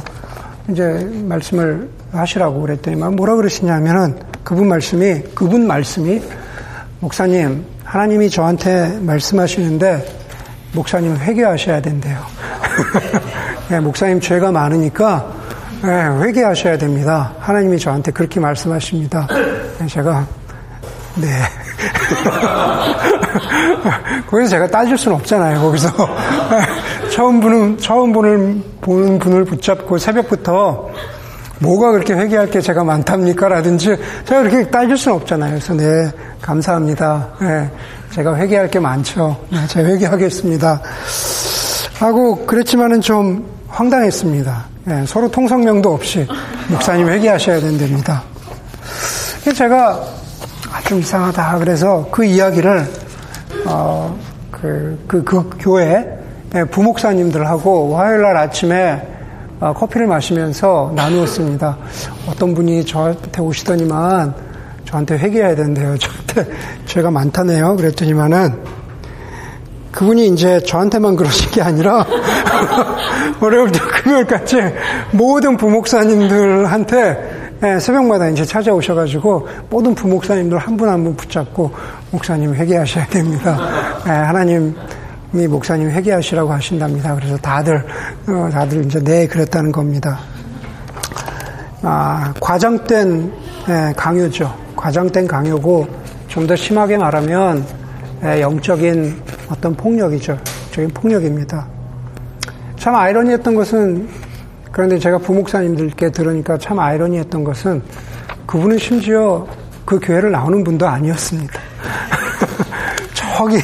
[0.69, 0.83] 이제
[1.23, 6.21] 말씀을 하시라고 그랬더니만, 뭐라 그러시냐면은, 그분 말씀이, 그분 말씀이,
[6.99, 10.05] 목사님, 하나님이 저한테 말씀하시는데,
[10.73, 12.19] 목사님 회개하셔야 된대요.
[13.67, 15.33] 네, 목사님 죄가 많으니까,
[15.81, 15.89] 네,
[16.27, 17.33] 회개하셔야 됩니다.
[17.39, 19.27] 하나님이 저한테 그렇게 말씀하십니다.
[19.79, 20.27] 네, 제가,
[21.19, 21.27] 네.
[24.29, 25.89] 거기서 제가 따질 수는 없잖아요, 거기서.
[27.11, 30.89] 처음 보는, 처음 보는, 보는 분을 붙잡고 새벽부터
[31.59, 33.47] 뭐가 그렇게 회개할 게 제가 많답니까?
[33.47, 35.51] 라든지 제가 그렇게 따질 수는 없잖아요.
[35.51, 37.27] 그래서 네, 감사합니다.
[37.39, 37.71] 네,
[38.11, 39.37] 제가 회개할 게 많죠.
[39.49, 40.81] 네, 제가 회개하겠습니다.
[41.99, 44.65] 하고 그랬지만은 좀 황당했습니다.
[44.85, 46.27] 네, 서로 통성명도 없이
[46.69, 48.23] 목사님 회개하셔야 된답니다.
[49.55, 50.16] 제가 아,
[50.87, 51.59] 좀 이상하다.
[51.59, 52.85] 그래서 그 이야기를
[53.65, 54.17] 어,
[54.49, 56.05] 그, 그, 그 교회
[56.71, 59.05] 부목사님들하고 화요일 날 아침에
[59.59, 61.77] 어, 커피를 마시면서 나누었습니다.
[62.29, 64.33] 어떤 분이 저한테 오시더니만
[64.85, 65.97] 저한테 회개해야 된대요.
[65.99, 66.53] 저한테
[66.85, 67.75] 죄가 많다네요.
[67.75, 68.77] 그랬더니만은
[69.91, 72.05] 그분이 이제 저한테만 그러신 게 아니라
[73.41, 74.57] 월요일부터 금요일까지
[75.11, 81.71] 모든 부목사님들한테 예, 새벽마다 이제 찾아오셔가지고 모든 부목사님들 한분 한분 붙잡고
[82.11, 83.57] 목사님 회개하셔야 됩니다.
[84.05, 84.75] 예, 하나님
[85.33, 87.15] 이 목사님 회개하시라고 하신답니다.
[87.15, 87.83] 그래서 다들
[88.27, 90.19] 어, 다들 이제 네 그랬다는 겁니다.
[91.81, 93.33] 아, 과장된
[93.69, 94.53] 예, 강요죠.
[94.75, 95.87] 과장된 강요고
[96.27, 97.65] 좀 더 심하게 말하면
[98.23, 100.37] 예, 영적인 어떤 폭력이죠.
[100.69, 101.67] 적인 폭력입니다.
[102.75, 104.07] 참 아이러니했던 것은
[104.71, 107.81] 그런데 제가 부목사님들께 들으니까 참 아이러니했던 것은
[108.45, 109.47] 그분은 심지어
[109.85, 111.53] 그 교회를 나오는 분도 아니었습니다.
[113.13, 113.57] 저기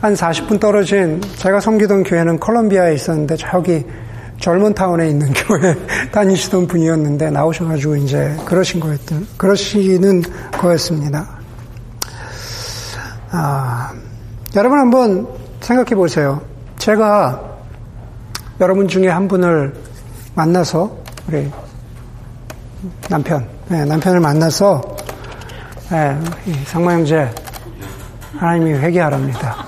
[0.00, 3.84] 한 40분 떨어진 제가 섬기던 교회는 컬럼비아에 있었는데 저기
[4.38, 5.74] 젊은 타운에 있는 교회
[6.10, 11.28] 다니시던 분이었는데 나오셔가지고 이제 그러신 거였던 그러시는 거였습니다.
[13.30, 13.92] 아,
[14.56, 15.28] 여러분 한번
[15.60, 16.42] 생각해 보세요.
[16.78, 17.40] 제가
[18.60, 19.72] 여러분 중에 한 분을
[20.34, 20.90] 만나서
[21.28, 21.50] 우리
[23.08, 24.80] 남편, 네, 남편을 만나서
[25.90, 26.18] 네,
[26.66, 27.30] 상마 형제
[28.38, 29.64] 하나님이 회개하랍니다.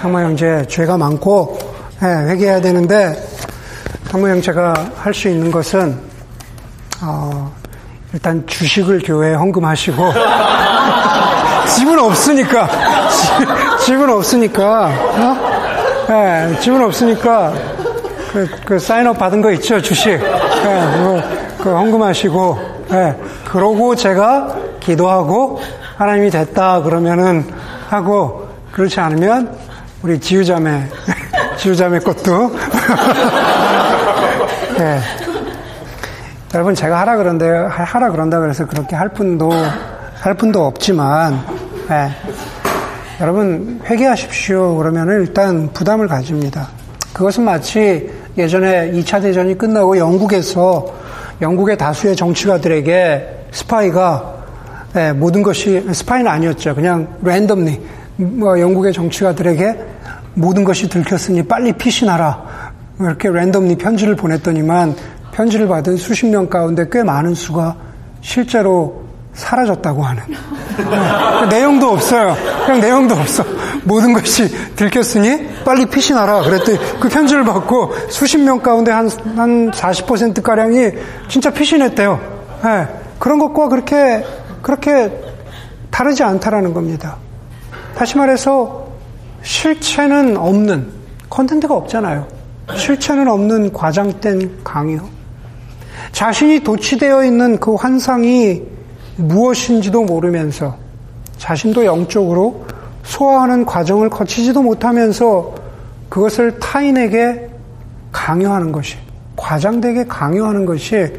[0.00, 1.58] 상무 형제 죄가 많고
[2.00, 3.16] 네, 회개해야 되는데
[4.10, 5.98] 상무 형제가 할 수 있는 것은
[7.00, 7.52] 어,
[8.12, 10.12] 일단 주식을 교회에 헌금하시고
[11.76, 12.68] 집은 없으니까
[13.84, 16.08] 집, 은 없으니까 어?
[16.08, 17.52] 네, 집은 없으니까
[18.32, 20.20] 그, 그 사인업 받은 거 있죠 주식 네,
[21.58, 22.58] 그, 그 헌금하시고
[22.90, 23.16] 네,
[23.50, 25.60] 그러고 제가 기도하고
[25.96, 27.44] 하나님이 됐다 그러면은
[27.88, 29.56] 하고 그렇지 않으면
[30.00, 30.88] 우리 지우자매,
[31.58, 32.54] 지우자매 것도.
[34.78, 35.00] 네.
[36.54, 39.50] 여러분, 제가 하라 그런데, 하라 그런다 그래서 그렇게 할 분도,
[40.20, 41.44] 할 분도 없지만,
[41.88, 42.10] 네.
[43.20, 44.76] 여러분, 회개하십시오.
[44.76, 46.68] 그러면 일단 부담을 가집니다.
[47.12, 50.94] 그것은 마치 예전에 2차 대전이 끝나고 영국에서
[51.42, 54.34] 영국의 다수의 정치가들에게 스파이가
[54.92, 56.74] 네, 모든 것이 스파이는 아니었죠.
[56.74, 57.80] 그냥 randomly
[58.16, 59.78] 뭐 영국의 정치가들에게
[60.34, 62.72] 모든 것이 들켰으니 빨리 피신하라.
[63.00, 64.94] 이렇게 randomly 편지를 보냈더니만
[65.32, 67.76] 편지를 받은 수십 명 가운데 꽤 많은 수가
[68.20, 69.07] 실제로
[69.38, 70.22] 사라졌다고 하는.
[70.28, 71.46] 네.
[71.48, 72.36] 내용도 없어요.
[72.66, 73.44] 그냥 내용도 없어.
[73.84, 76.42] 모든 것이 들켰으니 빨리 피신하라.
[76.42, 80.90] 그랬더니 그 편지를 받고 수십 명 가운데 한, 한 40%가량이
[81.28, 82.20] 진짜 피신했대요.
[82.64, 82.88] 네.
[83.18, 84.24] 그런 것과 그렇게,
[84.60, 85.10] 그렇게
[85.90, 87.16] 다르지 않다라는 겁니다.
[87.96, 88.88] 다시 말해서
[89.42, 90.88] 실체는 없는
[91.30, 92.26] 컨텐츠가 없잖아요.
[92.76, 95.08] 실체는 없는 과장된 강요.
[96.10, 98.77] 자신이 도취되어 있는 그 환상이
[99.18, 100.76] 무엇인지도 모르면서
[101.36, 102.64] 자신도 영적으로
[103.02, 105.54] 소화하는 과정을 거치지도 못하면서
[106.08, 107.50] 그것을 타인에게
[108.12, 108.96] 강요하는 것이
[109.36, 111.12] 과장되게 강요하는 것이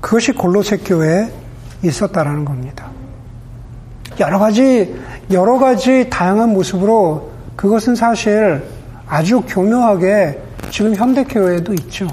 [0.00, 1.28] 그것이 골로새 교회에
[1.82, 2.90] 있었다라는 겁니다.
[4.18, 4.94] 여러 가지,
[5.30, 8.62] 여러 가지 다양한 모습으로 그것은 사실
[9.06, 10.40] 아주 교묘하게
[10.70, 12.06] 지금 현대 교회에도 있죠.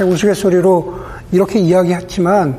[0.00, 0.94] 우스갯소리로
[1.32, 2.58] 이렇게 이야기했지만,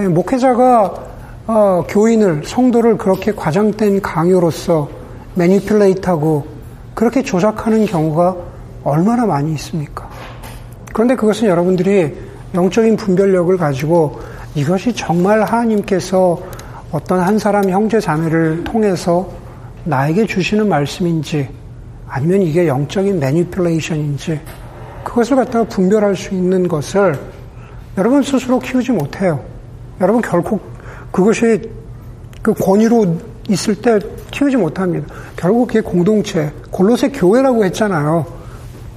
[0.00, 1.09] 예, 목회자가
[1.52, 4.88] 어, 교인을, 성도를 그렇게 과장된 강요로서
[5.34, 6.46] 매니플레이트하고
[6.94, 8.36] 그렇게 조작하는 경우가
[8.84, 10.08] 얼마나 많이 있습니까?
[10.92, 12.14] 그런데 그것은 여러분들이
[12.54, 14.20] 영적인 분별력을 가지고
[14.54, 16.38] 이것이 정말 하나님께서
[16.92, 19.28] 어떤 한 사람 형제 자매를 통해서
[19.82, 21.48] 나에게 주시는 말씀인지
[22.06, 24.40] 아니면 이게 영적인 매니플레이션인지
[25.02, 27.18] 그것을 갖다가 분별할 수 있는 것을
[27.98, 29.40] 여러분 스스로 키우지 못해요.
[30.00, 30.60] 여러분 결코
[31.10, 31.70] 그것이
[32.42, 33.18] 그 권위로
[33.48, 33.98] 있을 때
[34.30, 35.12] 키우지 못합니다.
[35.36, 38.26] 결국 그게 공동체, 골로새 교회라고 했잖아요.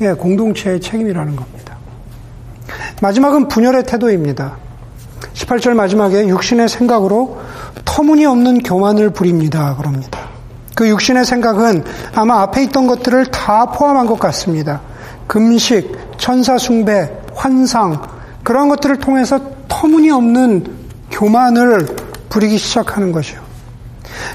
[0.02, 1.78] 예, 공동체의 책임이라는 겁니다.
[3.02, 4.58] 마지막은 분열의 태도입니다.
[5.34, 7.40] 18절 마지막에 육신의 생각으로
[7.86, 9.76] 터무니없는 교만을 부립니다.
[9.76, 10.20] 그럽니다.
[10.76, 14.82] 그 육신의 생각은 아마 앞에 있던 것들을 다 포함한 것 같습니다.
[15.28, 18.02] 금식, 천사숭배, 환상,
[18.44, 20.66] 그런 것들을 통해서 터무니없는
[21.12, 21.88] 교만을
[22.34, 23.40] 부리기 시작하는 것이요.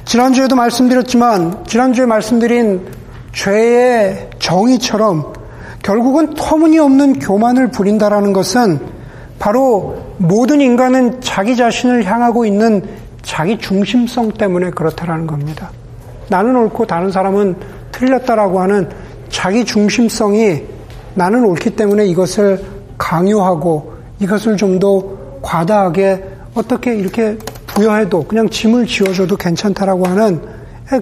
[0.05, 2.87] 지난주에도 말씀드렸지만, 지난주에 말씀드린
[3.33, 5.33] 죄의 정의처럼
[5.83, 8.79] 결국은 터무니없는 교만을 부린다라는 것은
[9.41, 12.83] 바로 모든 인간은 자기 자신을 향하고 있는
[13.23, 15.71] 자기 중심성 때문에 그렇다라는 겁니다.
[16.29, 17.57] 나는 옳고 다른 사람은
[17.91, 18.89] 틀렸다라고 하는
[19.29, 20.63] 자기 중심성이
[21.15, 22.65] 나는 옳기 때문에 이것을
[22.97, 25.03] 강요하고 이것을 좀 더
[25.43, 27.39] 과다하게 어떻게 이렇게
[27.79, 30.43] 부여해도 그냥 짐을 지어줘도 괜찮다라고 하는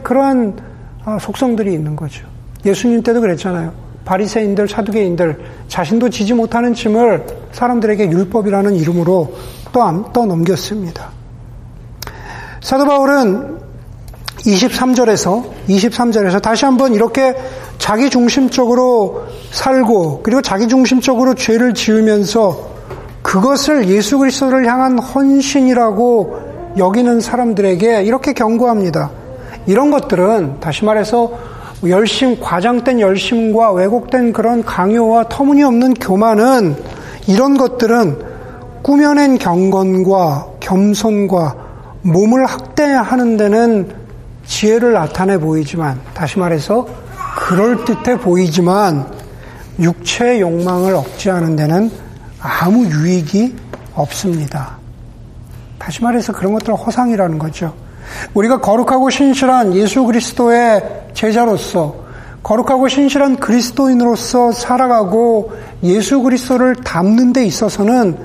[0.03, 0.59] 그러한
[1.07, 2.27] 어, 속성들이 있는 거죠.
[2.67, 3.73] 예수님 때도 그랬잖아요.
[4.05, 9.35] 바리새인들, 사두개인들 자신도 지지 못하는 짐을 사람들에게 율법이라는 이름으로
[9.73, 11.11] 또, 또 넘겼습니다.
[12.61, 13.59] 사도 바울은
[14.39, 17.35] 23절에서 23절에서 다시 한번 이렇게
[17.79, 22.71] 자기 중심적으로 살고 그리고 자기 중심적으로 죄를 지으면서
[23.23, 26.46] 그것을 예수 그리스도를 향한 헌신이라고
[26.77, 29.11] 여기는 사람들에게 이렇게 경고합니다.
[29.67, 31.33] 이런 것들은 다시 말해서
[31.89, 36.77] 열심 과장된 열심과 왜곡된 그런 강요와 터무니없는 교만은
[37.27, 38.19] 이런 것들은
[38.83, 41.57] 꾸며낸 경건과 겸손과
[42.03, 43.91] 몸을 학대하는 데는
[44.47, 46.87] 지혜를 나타내 보이지만 다시 말해서
[47.37, 49.07] 그럴듯해 보이지만
[49.81, 51.91] 육체의 욕망을 억제하는 데는
[52.41, 53.57] 아무 유익이
[53.95, 54.79] 없습니다.
[55.79, 57.75] 다시 말해서 그런 것들은 허상이라는 거죠.
[58.35, 62.07] 우리가 거룩하고 신실한 예수 그리스도의 제자로서
[62.43, 68.17] 거룩하고 신실한 그리스도인으로서 살아가고 예수 그리스도를 닮는 데 있어서는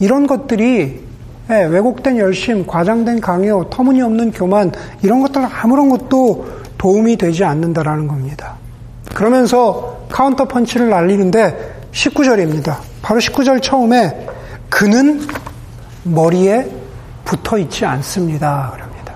[0.00, 1.08] 이런 것들이
[1.50, 4.70] 예, 왜곡된 열심, 과장된 강요, 터무니없는 교만
[5.02, 6.46] 이런 것들 아무런 것도
[6.78, 8.56] 도움이 되지 않는다라는 겁니다.
[9.14, 12.76] 그러면서 카운터 펀치를 날리는데 19절입니다.
[13.02, 14.26] 바로 19절 처음에
[14.68, 15.26] 그는
[16.04, 16.79] 머리에
[17.24, 18.70] 붙어 있지 않습니다.
[18.74, 19.14] 그럽니다.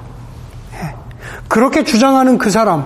[0.74, 0.94] 예.
[1.48, 2.84] 그렇게 주장하는 그 사람,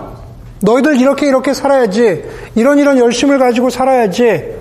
[0.61, 2.23] 너희들 이렇게 이렇게 살아야지,
[2.55, 4.57] 이런 이런 열심을 가지고 살아야지,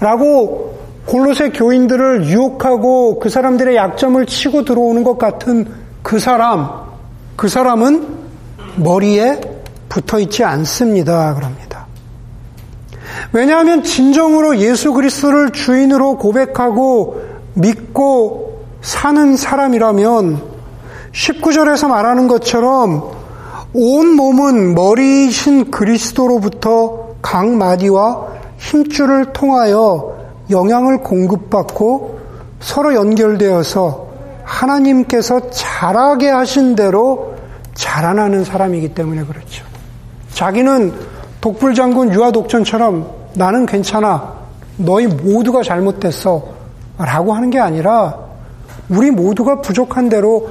[0.00, 5.66] 라고 골로새 교인들을 유혹하고 그 사람들의 약점을 치고 들어오는 것 같은
[6.02, 6.70] 그 사람,
[7.36, 8.06] 그 사람은
[8.76, 9.40] 머리에
[9.88, 11.34] 붙어 있지 않습니다.
[11.34, 11.86] 그럽니다.
[13.32, 17.22] 왜냐하면 진정으로 예수 그리스도를 주인으로 고백하고
[17.54, 18.53] 믿고
[18.84, 20.42] 사는 사람이라면
[21.10, 23.12] 19절에서 말하는 것처럼
[23.72, 28.26] 온 몸은 머리이신 그리스도로부터 각 마디와
[28.58, 30.14] 힘줄을 통하여
[30.50, 32.20] 영향을 공급받고
[32.60, 34.06] 서로 연결되어서
[34.44, 37.36] 하나님께서 자라게 하신 대로
[37.72, 39.64] 자라나는 사람이기 때문에 그렇죠.
[40.34, 40.92] 자기는
[41.40, 44.34] 독불장군 유아독전처럼 나는 괜찮아.
[44.76, 46.42] 너희 모두가 잘못됐어.
[46.98, 48.33] 라고 하는 게 아니라
[48.88, 50.48] 우리 모두가 부족한 대로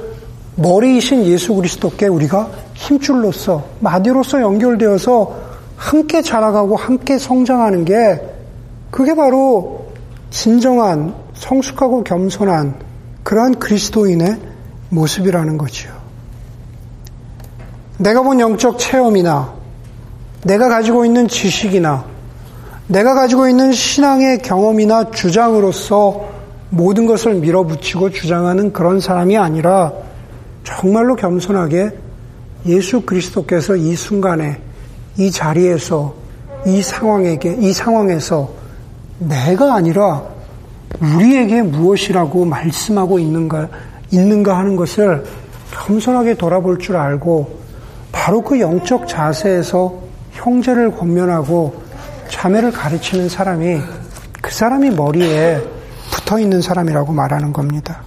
[0.56, 5.34] 머리이신 예수 그리스도께 우리가 힘줄로서 마디로서 연결되어서
[5.76, 8.20] 함께 자라가고 함께 성장하는 게
[8.90, 9.86] 그게 바로
[10.30, 12.76] 진정한 성숙하고 겸손한
[13.24, 14.38] 그러한 그리스도인의
[14.90, 15.92] 모습이라는 거지요.
[17.98, 19.52] 내가 본 영적 체험이나
[20.44, 22.04] 내가 가지고 있는 지식이나
[22.86, 26.33] 내가 가지고 있는 신앙의 경험이나 주장으로서
[26.70, 29.92] 모든 것을 밀어붙이고 주장하는 그런 사람이 아니라
[30.64, 31.90] 정말로 겸손하게
[32.66, 34.60] 예수 그리스도께서 이 순간에
[35.16, 36.14] 이 자리에서
[36.66, 38.50] 이 상황에게 이 상황에서
[39.18, 40.22] 내가 아니라
[41.00, 43.68] 우리에게 무엇이라고 말씀하고 있는가,
[44.10, 45.24] 있는가 하는 것을
[45.72, 47.58] 겸손하게 돌아볼 줄 알고
[48.12, 49.94] 바로 그 영적 자세에서
[50.32, 51.82] 형제를 권면하고
[52.28, 53.80] 자매를 가르치는 사람이
[54.40, 55.60] 그 사람이 머리에
[56.24, 58.00] 붙어 있는 사람이라고 말하는 겁니다.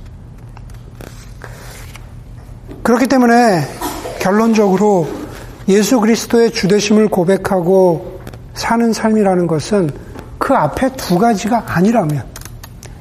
[2.82, 3.62] 그렇기 때문에
[4.20, 5.08] 결론적으로
[5.68, 8.20] 예수 그리스도의 주되심을 고백하고
[8.56, 9.92] 사는 삶이라는 것은
[10.40, 12.24] 그 앞에 두 가지가 아니라면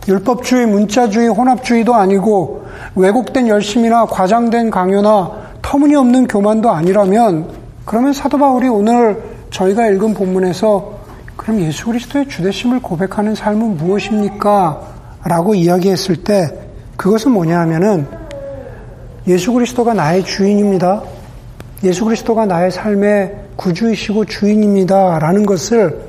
[0.07, 5.31] 율법주의, 문자주의, 혼합주의도 아니고 왜곡된 열심이나 과장된 강요나
[5.63, 7.49] 터무니없는 교만도 아니라면
[7.87, 10.97] 그러면 사도 바울이 오늘 저희가 읽은 본문에서
[11.37, 14.96] 그럼 예수 그리스도의 주대심을 고백하는 삶은 무엇입니까?
[15.29, 16.49] 라고 이야기했을 때
[16.97, 18.07] 그것은 뭐냐 하면은
[19.27, 21.03] 예수 그리스도가 나의 주인입니다.
[21.83, 25.19] 예수 그리스도가 나의 삶의 구주이시고 주인입니다.
[25.19, 26.07] 라는 것을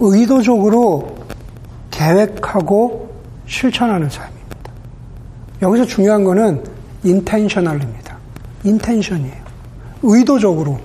[0.00, 1.16] 의도적으로
[1.90, 3.14] 계획하고
[3.46, 4.44] 실천하는 삶입니다.
[5.62, 6.64] 여기서 중요한 거는
[7.04, 8.16] 인텐셔널입니다.
[8.64, 9.44] 인텐션이에요.
[10.02, 10.80] 의도적으로.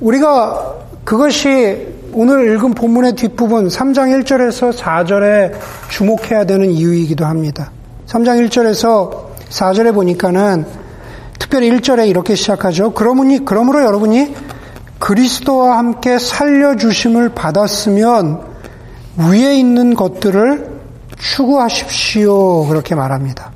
[0.00, 5.54] 우리가 그것이 오늘 읽은 본문의 뒷부분 3장 1절에서 4절에
[5.88, 7.70] 주목해야 되는 이유이기도 합니다.
[8.06, 10.66] 3장 1절에서 4절에 보니까는
[11.38, 12.92] 특별히 1절에 이렇게 시작하죠.
[12.92, 14.34] 그러므니, 그러므로 여러분이
[14.98, 18.42] 그리스도와 함께 살려주심을 받았으면
[19.16, 20.70] 위에 있는 것들을
[21.18, 22.66] 추구하십시오.
[22.66, 23.51] 그렇게 말합니다.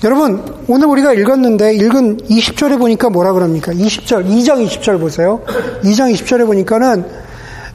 [0.00, 0.06] 네.
[0.06, 3.72] 여러분, 오늘 우리가 읽었는데, 읽은 20절에 보니까 뭐라 그럽니까?
[3.72, 5.42] 20절, 2장 20절 보세요.
[5.82, 7.04] 2장 20절에 보니까는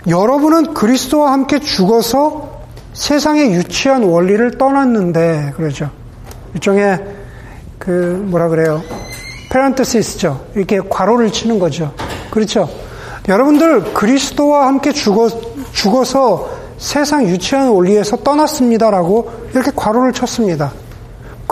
[0.07, 2.63] 여러분은 그리스도와 함께 죽어서
[2.93, 5.89] 세상의 유치한 원리를 떠났는데, 그러죠.
[6.55, 6.99] 일종의
[7.77, 8.81] 그, 뭐라 그래요.
[9.51, 10.47] 페란테시스죠.
[10.55, 11.93] 이렇게 괄호를 치는 거죠.
[12.31, 12.67] 그렇죠.
[13.27, 15.29] 여러분들 그리스도와 함께 죽어,
[15.71, 20.73] 죽어서 세상 유치한 원리에서 떠났습니다라고 이렇게 괄호를 쳤습니다.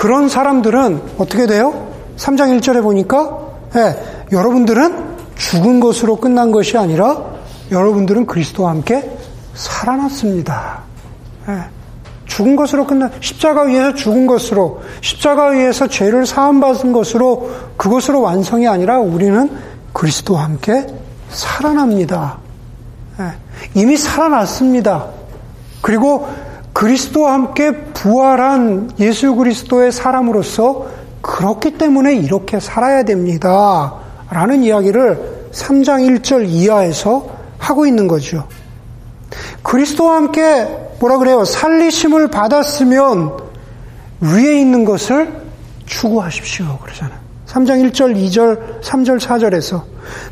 [0.04, 1.88] 그런 사람들은 어떻게 돼요?
[2.18, 3.40] 3장 1절에 보니까
[3.72, 7.24] 네, 여러분들은 죽은 것으로 끝난 것이 아니라
[7.72, 9.10] 여러분들은 그리스도와 함께
[9.54, 10.82] 살아났습니다.
[11.48, 11.54] 네,
[12.26, 18.68] 죽은 것으로 끝난 십자가 위에서 죽은 것으로 십자가 위에서 죄를 사함 받은 것으로 그것으로 완성이
[18.68, 19.50] 아니라 우리는
[19.94, 20.86] 그리스도와 함께
[21.30, 22.40] 살아납니다.
[23.20, 23.32] 네,
[23.74, 25.06] 이미 살아났습니다.
[25.82, 26.28] 그리고
[26.84, 30.88] 그리스도와 함께 부활한 예수 그리스도의 사람으로서
[31.22, 33.94] 그렇기 때문에 이렇게 살아야 됩니다.
[34.30, 38.50] 라는 이야기를 3장 1절 이하에서 하고 있는 거죠.
[39.62, 40.68] 그리스도와 함께
[41.00, 41.46] 뭐라 그래요?
[41.46, 43.38] 살리심을 받았으면
[44.20, 45.32] 위에 있는 것을
[45.86, 46.80] 추구하십시오.
[46.80, 47.18] 그러잖아요.
[47.48, 49.84] 3장 1절, 2절, 3절, 4절에서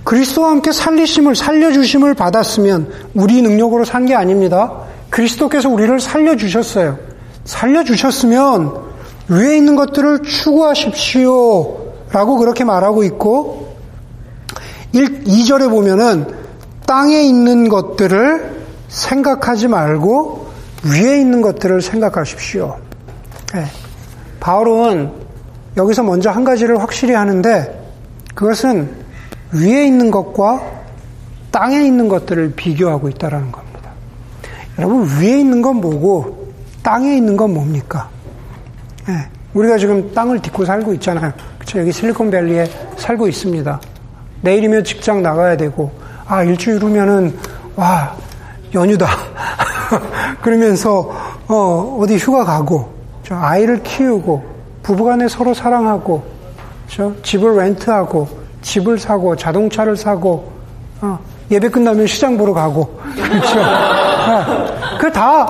[0.03, 4.90] 그리스도와 함께 살리심을, 살려주심을 받았으면 우리 능력으로 산 게 아닙니다.
[5.11, 6.97] 그리스도께서 우리를 살려주셨어요.
[7.45, 8.91] 살려주셨으면
[9.29, 11.77] 위에 있는 것들을 추구하십시오.
[12.11, 13.77] 라고 그렇게 말하고 있고,
[14.93, 16.25] 1, 2절에 보면은
[16.85, 20.51] 땅에 있는 것들을 생각하지 말고
[20.83, 22.77] 위에 있는 것들을 생각하십시오.
[23.53, 23.65] 네.
[24.39, 25.11] 바울은
[25.77, 27.79] 여기서 먼저 한 가지를 확실히 하는데
[28.35, 28.93] 그것은
[29.53, 30.61] 위에 있는 것과
[31.51, 33.60] 땅에 있는 것들을 비교하고 있다는 겁니다.
[34.81, 36.47] 여러분 위에 있는 건 뭐고
[36.81, 38.09] 땅에 있는 건 뭡니까?
[39.07, 39.13] 네,
[39.53, 41.31] 우리가 지금 땅을 딛고 살고 있잖아요.
[41.59, 41.79] 그쵸?
[41.79, 42.65] 여기 실리콘밸리에
[42.97, 43.79] 살고 있습니다.
[44.41, 45.91] 내일이면 직장 나가야 되고
[46.25, 47.37] 아 일주일 후면은
[47.75, 48.15] 와
[48.73, 49.05] 연휴다
[50.41, 51.11] 그러면서
[51.47, 52.91] 어, 어디 휴가 가고
[53.23, 54.43] 저 아이를 키우고
[54.81, 56.23] 부부간에 서로 사랑하고
[56.87, 58.27] 저 집을 렌트하고
[58.63, 60.51] 집을 사고 자동차를 사고
[61.01, 61.19] 어,
[61.51, 63.55] 예배 끝나면 시장 보러 가고 그렇죠.
[63.57, 63.63] 네.
[65.01, 65.47] 그게 다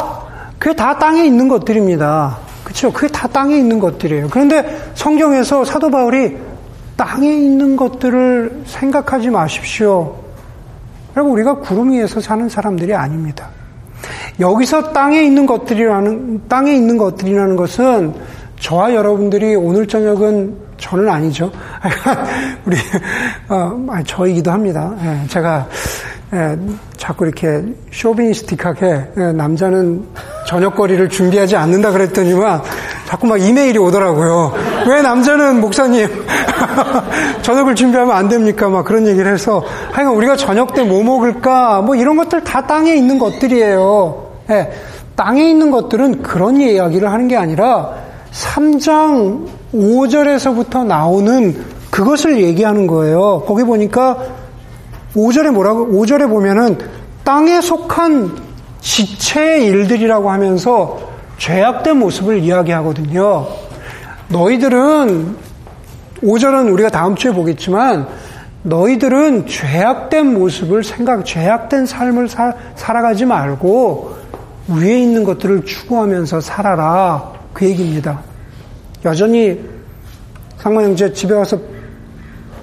[0.57, 2.37] 그게 다 땅에 있는 것들입니다.
[2.63, 2.89] 그렇죠.
[2.93, 4.29] 그게 다 땅에 있는 것들이에요.
[4.31, 6.37] 그런데 성경에서 사도 바울이
[6.95, 10.15] 땅에 있는 것들을 생각하지 마십시오.
[11.17, 13.49] 여러분 우리가 구름 위에서 사는 사람들이 아닙니다.
[14.39, 18.13] 여기서 땅에 있는 것들이라는 땅에 있는 것들이라는 것은
[18.57, 21.51] 저와 여러분들이 오늘 저녁은 저는 아니죠.
[22.65, 22.77] 우리
[23.49, 24.95] 어, 저이기도 합니다.
[25.03, 25.67] 예, 제가
[26.33, 26.57] 예,
[26.95, 27.61] 자꾸 이렇게
[27.91, 28.85] 쇼비니스틱하게
[29.17, 30.05] 예, 남자는
[30.47, 32.61] 저녁거리를 준비하지 않는다 그랬더니만
[33.05, 34.53] 자꾸 막 이메일이 오더라고요.
[34.87, 36.07] 왜 남자는 목사님
[37.43, 38.69] 저녁을 준비하면 안 됩니까?
[38.69, 39.61] 막 그런 얘기를 해서
[39.91, 41.81] 하여간 우리가 저녁 때 뭐 먹을까?
[41.81, 44.31] 뭐 이런 것들 다 땅에 있는 것들이에요.
[44.51, 44.71] 예,
[45.17, 47.91] 땅에 있는 것들은 그런 이야기를 하는 게 아니라
[48.31, 53.43] 3장 5절에서부터 나오는 그것을 얘기하는 거예요.
[53.45, 54.17] 거기 보니까
[55.15, 56.77] 5절에 뭐라고, 5절에 보면은
[57.23, 58.37] 땅에 속한
[58.79, 60.99] 지체의 일들이라고 하면서
[61.37, 63.47] 죄악된 모습을 이야기하거든요.
[64.29, 65.35] 너희들은
[66.23, 68.07] 5절은 우리가 다음 주에 보겠지만
[68.63, 74.15] 너희들은 죄악된 모습을 생각, 죄악된 삶을 사, 살아가지 말고
[74.67, 77.33] 위에 있는 것들을 추구하면서 살아라.
[77.53, 78.21] 그 얘기입니다.
[79.03, 79.59] 여전히
[80.57, 81.59] 상만 형제 집에 와서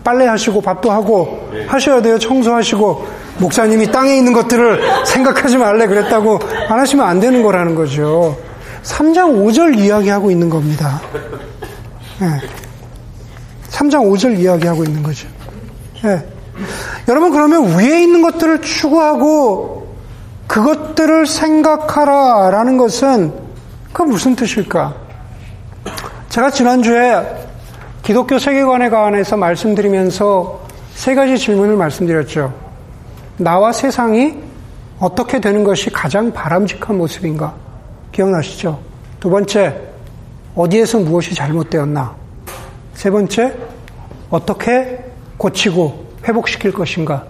[0.08, 1.66] 빨래 하시고 밥도 하고 네.
[1.66, 2.18] 하셔야 돼요.
[2.18, 3.06] 청소하시고
[3.40, 8.34] 목사님이 땅에 있는 것들을 생각하지 말래 그랬다고 안 하시면 안 되는 거라는 거죠.
[8.84, 11.02] 3장 5절 이야기하고 있는 겁니다.
[12.20, 12.26] 네.
[13.68, 15.28] 3장 5절 이야기하고 있는 거죠.
[16.02, 16.26] 네.
[17.06, 19.94] 여러분 그러면 위에 있는 것들을 추구하고
[20.46, 23.34] 그것들을 생각하라라는 것은
[23.92, 24.94] 그 무슨 뜻일까?
[26.30, 27.37] 제가 지난주에
[28.08, 32.54] 기독교 세계관에 관해서 말씀드리면서 세 가지 질문을 말씀드렸죠.
[33.36, 34.34] 나와 세상이
[34.98, 37.54] 어떻게 되는 것이 가장 바람직한 모습인가?
[38.10, 38.80] 기억나시죠?
[39.20, 39.78] 두 번째,
[40.54, 42.16] 어디에서 무엇이 잘못되었나?
[42.94, 43.54] 세 번째,
[44.30, 45.04] 어떻게
[45.36, 47.26] 고치고 회복시킬 것인가?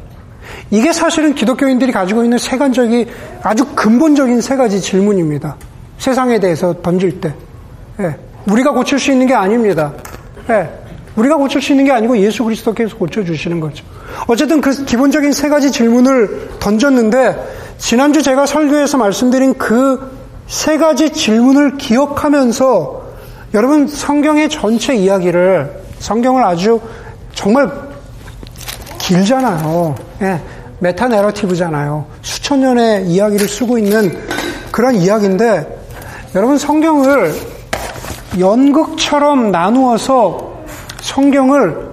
[0.70, 3.09] 이게 사실은 기독교인들이 가지고 있는 세간적인
[3.43, 5.57] 아주 근본적인 세 가지 질문입니다.
[5.99, 7.35] 세상에 대해서 던질 때.
[7.99, 8.14] 예,
[8.47, 9.93] 우리가 고칠 수 있는 게 아닙니다.
[10.51, 10.68] 예,
[11.16, 13.84] 우리가 고칠 수 있는 게 아니고 예수 그리스도께서 고쳐주시는 거죠.
[14.26, 20.18] 어쨌든 그 기본적인 세 가지 질문을 던졌는데 지난주 제가 설교에서 말씀드린 그
[20.49, 23.03] 세 가지 질문을 기억하면서
[23.55, 26.80] 여러분 성경의 전체 이야기를 성경을 아주
[27.34, 27.70] 정말
[28.99, 29.94] 길잖아요.
[30.22, 30.40] 예,
[30.80, 32.07] 메타 내러티브잖아요.
[32.22, 34.18] 수천 년의 이야기를 쓰고 있는
[34.72, 35.66] 그런 이야기인데
[36.34, 37.34] 여러분 성경을
[38.39, 40.59] 연극처럼 나누어서
[41.01, 41.89] 성경을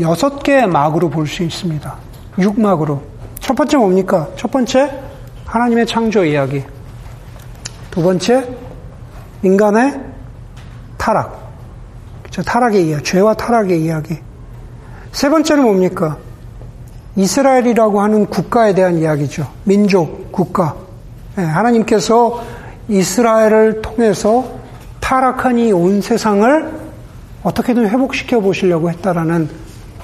[0.00, 1.94] 여섯 개의 막으로 볼 수 있습니다.
[2.38, 3.02] 육막으로.
[3.40, 4.28] 첫 번째 뭡니까?
[4.36, 4.90] 첫 번째,
[5.46, 6.62] 하나님의 창조 이야기.
[7.90, 8.46] 두 번째,
[9.42, 10.00] 인간의
[10.98, 11.48] 타락.
[12.22, 12.42] 그렇죠?
[12.42, 14.18] 타락의 이야기, 죄와 타락의 이야기.
[15.12, 16.18] 세 번째는 뭡니까?
[17.16, 19.48] 이스라엘이라고 하는 국가에 대한 이야기죠.
[19.64, 20.76] 민족, 국가.
[21.34, 22.40] 네, 하나님께서
[22.88, 24.57] 이스라엘을 통해서
[25.08, 26.70] 타락한 이 온 세상을
[27.42, 29.48] 어떻게든 회복시켜 보시려고 했다라는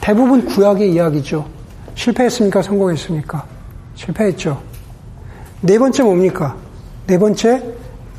[0.01, 1.45] 대부분 구약의 이야기죠.
[1.95, 2.63] 실패했습니까?
[2.63, 3.45] 성공했습니까?
[3.97, 4.63] 실패했죠.
[5.61, 6.57] 네 번째 뭡니까?
[7.07, 7.63] 네 번째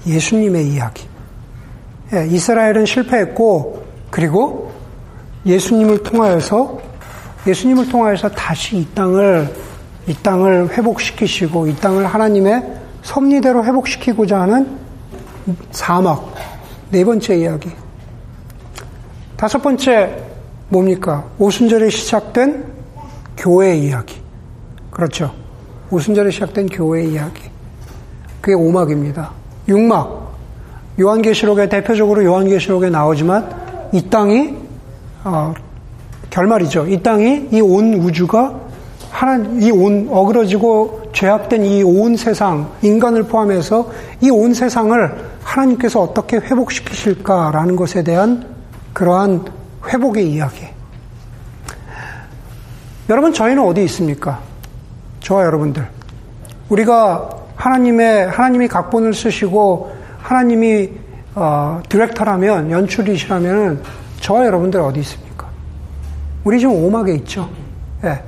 [0.06, 1.08] 예수님의 이야기.
[2.14, 4.72] 예, 이스라엘은 실패했고 그리고
[5.44, 6.82] 예수님을 통하여서
[7.48, 9.52] 예수님을 통하여서 다시 이 땅을
[10.06, 12.64] 이 땅을 회복시키시고 이 땅을 하나님의
[13.02, 14.78] 섭리대로 회복시키고자 하는
[15.72, 16.55] 사막
[16.92, 17.70] 네 번째 이야기.
[19.36, 20.24] 다섯 번째
[20.70, 21.26] 뭡니까?
[21.40, 22.66] 오순절에 시작된
[23.38, 24.16] 교회 이야기.
[24.92, 25.32] 그렇죠.
[25.92, 27.42] 오순절에 시작된 교회 이야기.
[28.42, 29.32] 그게 오막입니다.
[29.68, 30.26] 육막.
[31.00, 34.54] 요한계시록에 대표적으로 요한계시록에 나오지만 이 땅이
[35.26, 35.54] 어,
[36.30, 36.88] 결말이죠.
[36.88, 38.54] 이 땅이 이 온 우주가
[39.12, 43.90] 하나 이 온 어그러지고 죄악된 이 온 세상 인간을 포함해서
[44.22, 48.46] 이 온 세상을 하나님께서 어떻게 회복시키실까라는 것에 대한
[48.94, 49.46] 그러한
[49.88, 50.68] 회복의 이야기.
[53.08, 54.40] 여러분, 저희는 어디 있습니까?
[55.20, 55.88] 저와 여러분들.
[56.70, 60.92] 우리가 하나님의, 하나님이 각본을 쓰시고 하나님이
[61.36, 63.84] 어, 디렉터라면, 연출이시라면
[64.22, 65.48] 저와 여러분들 어디 있습니까?
[66.44, 67.50] 우리 지금 오막에 있죠.
[68.04, 68.24] 예.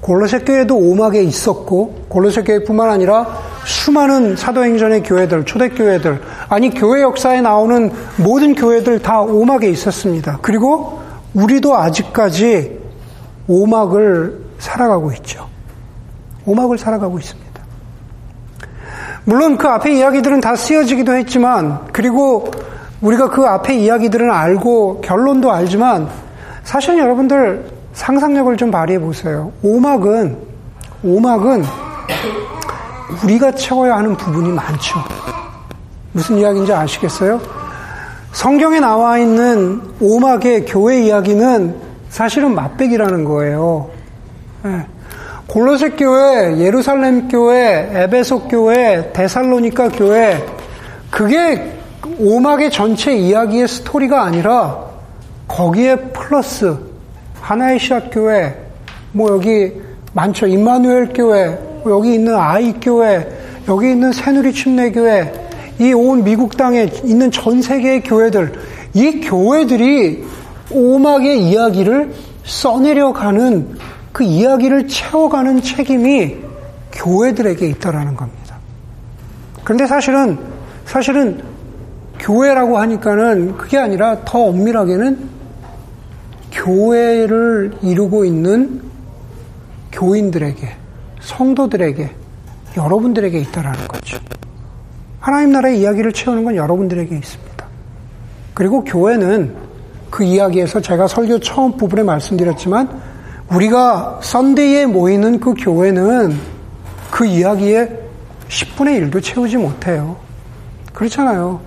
[0.00, 3.26] 골로새 교회도 오막에 있었고 골로새 교회뿐만 아니라
[3.64, 10.38] 수많은 사도행전의 교회들, 초대교회들, 아니 교회 역사에 나오는 모든 교회들 다 오막에 있었습니다.
[10.40, 11.00] 그리고
[11.34, 12.80] 우리도 아직까지
[13.46, 15.48] 오막을 살아가고 있죠.
[16.46, 17.50] 오막을 살아가고 있습니다.
[19.24, 22.50] 물론 그 앞에 이야기들은 다 쓰여지기도 했지만, 그리고
[23.02, 26.08] 우리가 그 앞에 이야기들은 알고 결론도 알지만,
[26.64, 29.52] 사실 여러분들 상상력을 좀 발휘해 보세요.
[29.62, 30.36] 오막은,
[31.02, 31.64] 오막은
[33.24, 34.98] 우리가 채워야 하는 부분이 많죠.
[36.12, 37.40] 무슨 이야기인지 아시겠어요?
[38.32, 41.74] 성경에 나와 있는 오막의 교회 이야기는
[42.08, 43.90] 사실은 맛백이라는 거예요.
[44.62, 44.86] 네.
[45.48, 50.46] 골로새 교회, 예루살렘 교회, 에베소 교회, 데살로니카 교회,
[51.10, 51.72] 그게
[52.20, 54.78] 오막의 전체 이야기의 스토리가 아니라
[55.48, 56.76] 거기에 플러스
[57.40, 58.54] 하나의 시앗 교회,
[59.12, 59.72] 뭐 여기
[60.12, 60.46] 많죠.
[60.46, 63.26] 임마누엘 교회, 여기 있는 아이 교회,
[63.68, 65.32] 여기 있는 새누리 침례 교회,
[65.78, 68.52] 이 온 미국 땅에 있는 전 세계의 교회들,
[68.94, 70.24] 이 교회들이
[70.70, 72.12] 오막의 이야기를
[72.44, 73.78] 써내려가는
[74.12, 76.36] 그 이야기를 채워가는 책임이
[76.92, 78.56] 교회들에게 있다라는 겁니다.
[79.64, 80.38] 그런데 사실은
[80.84, 81.40] 사실은
[82.18, 85.39] 교회라고 하니까는 그게 아니라 더 엄밀하게는
[86.52, 88.82] 교회를 이루고 있는
[89.92, 90.68] 교인들에게,
[91.20, 92.10] 성도들에게,
[92.76, 94.18] 여러분들에게 있다라는 거죠.
[95.20, 97.66] 하나님 나라의 이야기를 채우는 건 여러분들에게 있습니다.
[98.54, 99.54] 그리고 교회는
[100.10, 103.00] 그 이야기에서 제가 설교 처음 부분에 말씀드렸지만
[103.52, 106.36] 우리가 썬데이에 모이는 그 교회는
[107.10, 108.00] 그 이야기에
[108.48, 110.16] 10분의 1도 채우지 못해요.
[110.92, 111.60] 그렇잖아요.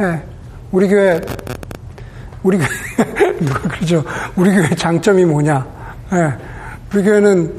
[0.00, 0.04] 예.
[0.04, 0.22] 네.
[0.70, 1.20] 우리 교회,
[2.42, 4.04] 우리 교회, 누가 그러죠?
[4.36, 5.66] 우리 교회 장점이 뭐냐?
[6.12, 6.16] 예.
[6.16, 6.32] 네.
[6.94, 7.52] 우리 교회는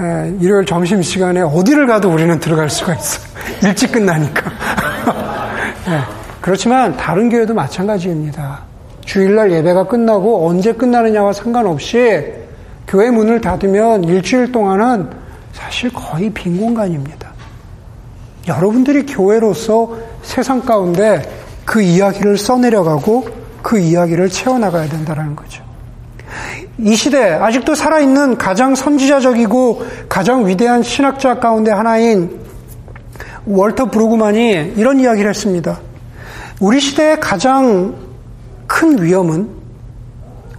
[0.00, 3.26] 예, 일요일 점심 시간에 어디를 가도 우리는 들어갈 수가 있어요.
[3.62, 4.50] 일찍 끝나니까.
[5.88, 6.00] 예.
[6.40, 8.60] 그렇지만 다른 교회도 마찬가지입니다.
[9.04, 12.32] 주일날 예배가 끝나고 언제 끝나느냐와 상관없이
[12.86, 15.08] 교회 문을 닫으면 일주일 동안은
[15.52, 17.30] 사실 거의 빈 공간입니다.
[18.48, 21.22] 여러분들이 교회로서 세상 가운데
[21.64, 25.62] 그 이야기를 써내려가고 그 이야기를 채워나가야 된다는 거죠.
[26.78, 32.40] 이 시대 아직도 살아있는 가장 선지자적이고 가장 위대한 신학자 가운데 하나인
[33.46, 35.78] 월터 브루그만이 이런 이야기를 했습니다.
[36.60, 37.94] 우리 시대의 가장
[38.66, 39.48] 큰 위험은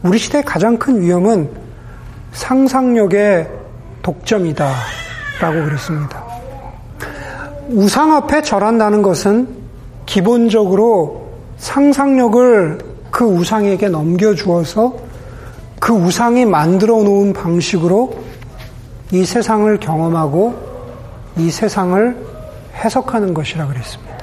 [0.04, 1.50] 우리 시대의 가장 큰 위험은
[2.34, 3.48] 상상력의
[4.02, 4.74] 독점이다
[5.40, 6.24] 라고 그랬습니다.
[7.70, 9.48] 우상 앞에 절한다는 것은
[10.06, 14.96] 기본적으로 상상력을 그 우상에게 넘겨주어서
[15.80, 18.16] 그 우상이 만들어 놓은 방식으로
[19.12, 20.56] 이 세상을 경험하고
[21.38, 22.16] 이 세상을
[22.76, 24.18] 해석하는 것이라 그랬습니다.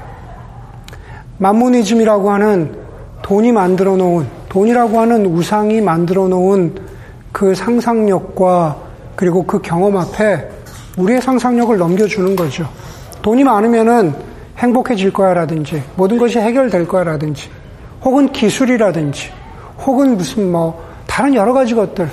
[1.39, 2.74] 만모니즘이라고 하는
[3.22, 6.74] 돈이 만들어 놓은, 돈이라고 하는 우상이 만들어 놓은
[7.30, 8.76] 그 상상력과
[9.14, 10.49] 그리고 그 경험 앞에
[10.97, 12.68] 우리의 상상력을 넘겨주는 거죠.
[13.22, 14.14] 돈이 많으면은
[14.57, 17.49] 행복해질 거야 라든지 모든 것이 해결될 거야 라든지
[18.05, 19.30] 혹은 기술이라든지
[19.84, 22.11] 혹은 무슨 뭐 다른 여러 가지 것들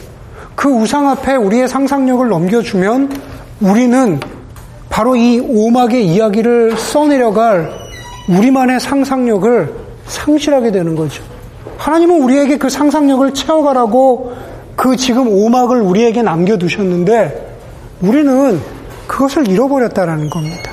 [0.56, 3.12] 그 우상 앞에 우리의 상상력을 넘겨주면
[3.62, 4.20] 우리는
[4.90, 7.72] 바로 이 오막의 이야기를 써내려갈
[8.30, 9.74] 우리만의 상상력을
[10.06, 11.24] 상실하게 되는 거죠.
[11.78, 14.34] 하나님은 우리에게 그 상상력을 채워가라고
[14.76, 17.58] 그 지금 오막을 우리에게 남겨두셨는데
[18.02, 18.62] 우리는
[19.08, 20.72] 그것을 잃어버렸다라는 겁니다.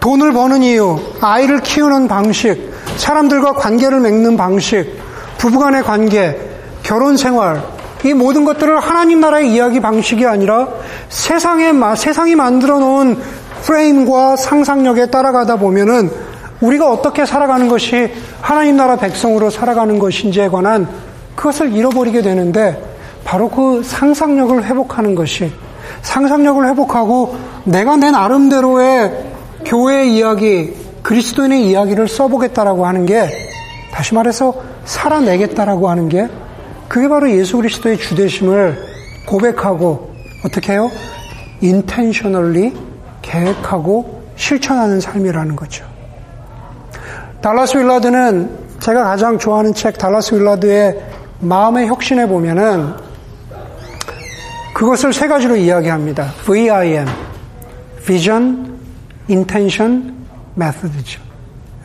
[0.00, 2.69] 돈을 버는 이유, 아이를 키우는 방식,
[3.00, 4.94] 사람들과 관계를 맺는 방식,
[5.38, 6.38] 부부간의 관계,
[6.82, 7.62] 결혼 생활,
[8.04, 10.68] 이 모든 것들을 하나님 나라의 이야기 방식이 아니라
[11.08, 13.18] 세상에, 세상이 만들어 놓은
[13.62, 16.10] 프레임과 상상력에 따라가다 보면은
[16.60, 20.86] 우리가 어떻게 살아가는 것이 하나님 나라 백성으로 살아가는 것인지에 관한
[21.34, 22.82] 그것을 잃어버리게 되는데
[23.24, 25.50] 바로 그 상상력을 회복하는 것이
[26.02, 27.34] 상상력을 회복하고
[27.64, 29.30] 내가 내 나름대로의
[29.64, 33.28] 교회의 이야기, 그리스도인의 이야기를 써보겠다라고 하는 게
[33.92, 36.28] 다시 말해서 살아내겠다라고 하는 게
[36.88, 38.90] 그게 바로 예수 그리스도의 주대심을
[39.26, 40.90] 고백하고 어떻게 해요?
[41.62, 42.74] intentionally
[43.22, 45.84] 계획하고 실천하는 삶이라는 거죠.
[47.40, 51.00] 달라스 윌라드는 제가 가장 좋아하는 책 달라스 윌라드의
[51.40, 52.94] 마음의 혁신에 보면은
[54.74, 56.32] 그것을 세 가지로 이야기합니다.
[56.44, 57.06] VIM,
[58.04, 58.78] Vision,
[59.28, 60.19] intention
[60.60, 61.20] method죠.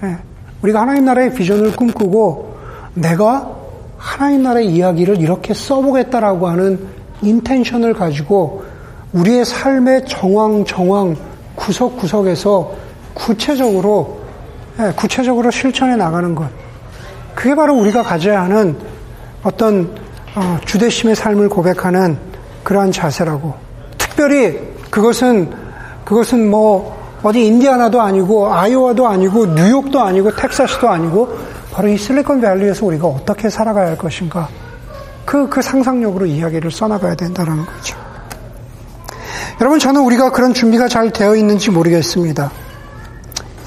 [0.04, 0.18] 예.
[0.62, 2.58] 우리가 하나님 나라의 비전을 꿈꾸고
[2.94, 3.52] 내가
[3.98, 6.80] 하나님 나라의 이야기를 이렇게 써보겠다라고 하는
[7.22, 8.64] intention을 가지고
[9.14, 11.16] 우리의 삶의 정황 정황
[11.56, 12.72] 구석구석에서
[13.14, 14.22] 구체적으로
[14.80, 16.50] 예, 구체적으로 실천해 나가는 것.
[17.34, 18.78] 그게 바로 우리가 가져야 하는
[19.44, 19.96] 어떤
[20.36, 22.18] 어, 주대심의 삶을 고백하는
[22.64, 23.54] 그러한 자세라고.
[23.98, 24.60] 특별히
[24.90, 25.54] 그것은
[26.04, 26.95] 그것은 뭐
[27.26, 31.36] 어디 인디아나도 아니고 아이오와도 아니고 뉴욕도 아니고 텍사스도 아니고
[31.72, 34.48] 바로 이 실리콘밸리에서 우리가 어떻게 살아가야 할 것인가
[35.26, 37.98] 그, 그 상상력으로 이야기를 써나가야 된다는 거죠.
[39.60, 42.52] 여러분 저는 우리가 그런 준비가 잘 되어 있는지 모르겠습니다.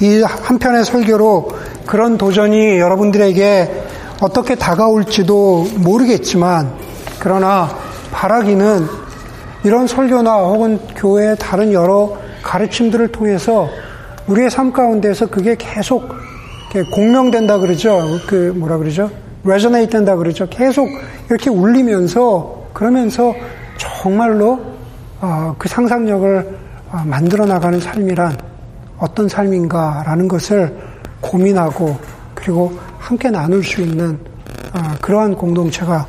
[0.03, 1.49] 이 한편의 설교로
[1.85, 3.87] 그런 도전이 여러분들에게
[4.21, 6.75] 어떻게 다가올지도 모르겠지만
[7.19, 7.77] 그러나
[8.13, 8.87] 바라기는
[9.65, 13.69] 이런 설교나 혹은 교회의 다른 여러 가르침들을 통해서
[14.27, 16.15] 우리의 삶 가운데서 그게 계속
[16.93, 18.19] 공명된다 그러죠.
[18.27, 19.11] 그 뭐라 그러죠?
[19.45, 20.49] 레저네이트 된다 그러죠.
[20.49, 20.89] 계속
[21.29, 23.35] 이렇게 울리면서 그러면서
[23.77, 24.61] 정말로
[25.21, 26.59] 어, 그 상상력을
[26.91, 28.37] 어, 만들어 나가는 삶이란
[28.99, 30.77] 어떤 삶인가라는 것을
[31.21, 31.99] 고민하고
[32.35, 34.19] 그리고 함께 나눌 수 있는
[34.75, 36.07] 어, 그러한 공동체가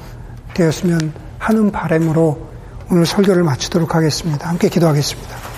[0.53, 2.49] 되었으면 하는 바람으로
[2.91, 4.49] 오늘 설교를 마치도록 하겠습니다.
[4.49, 5.48] 함께 기도하겠습니다.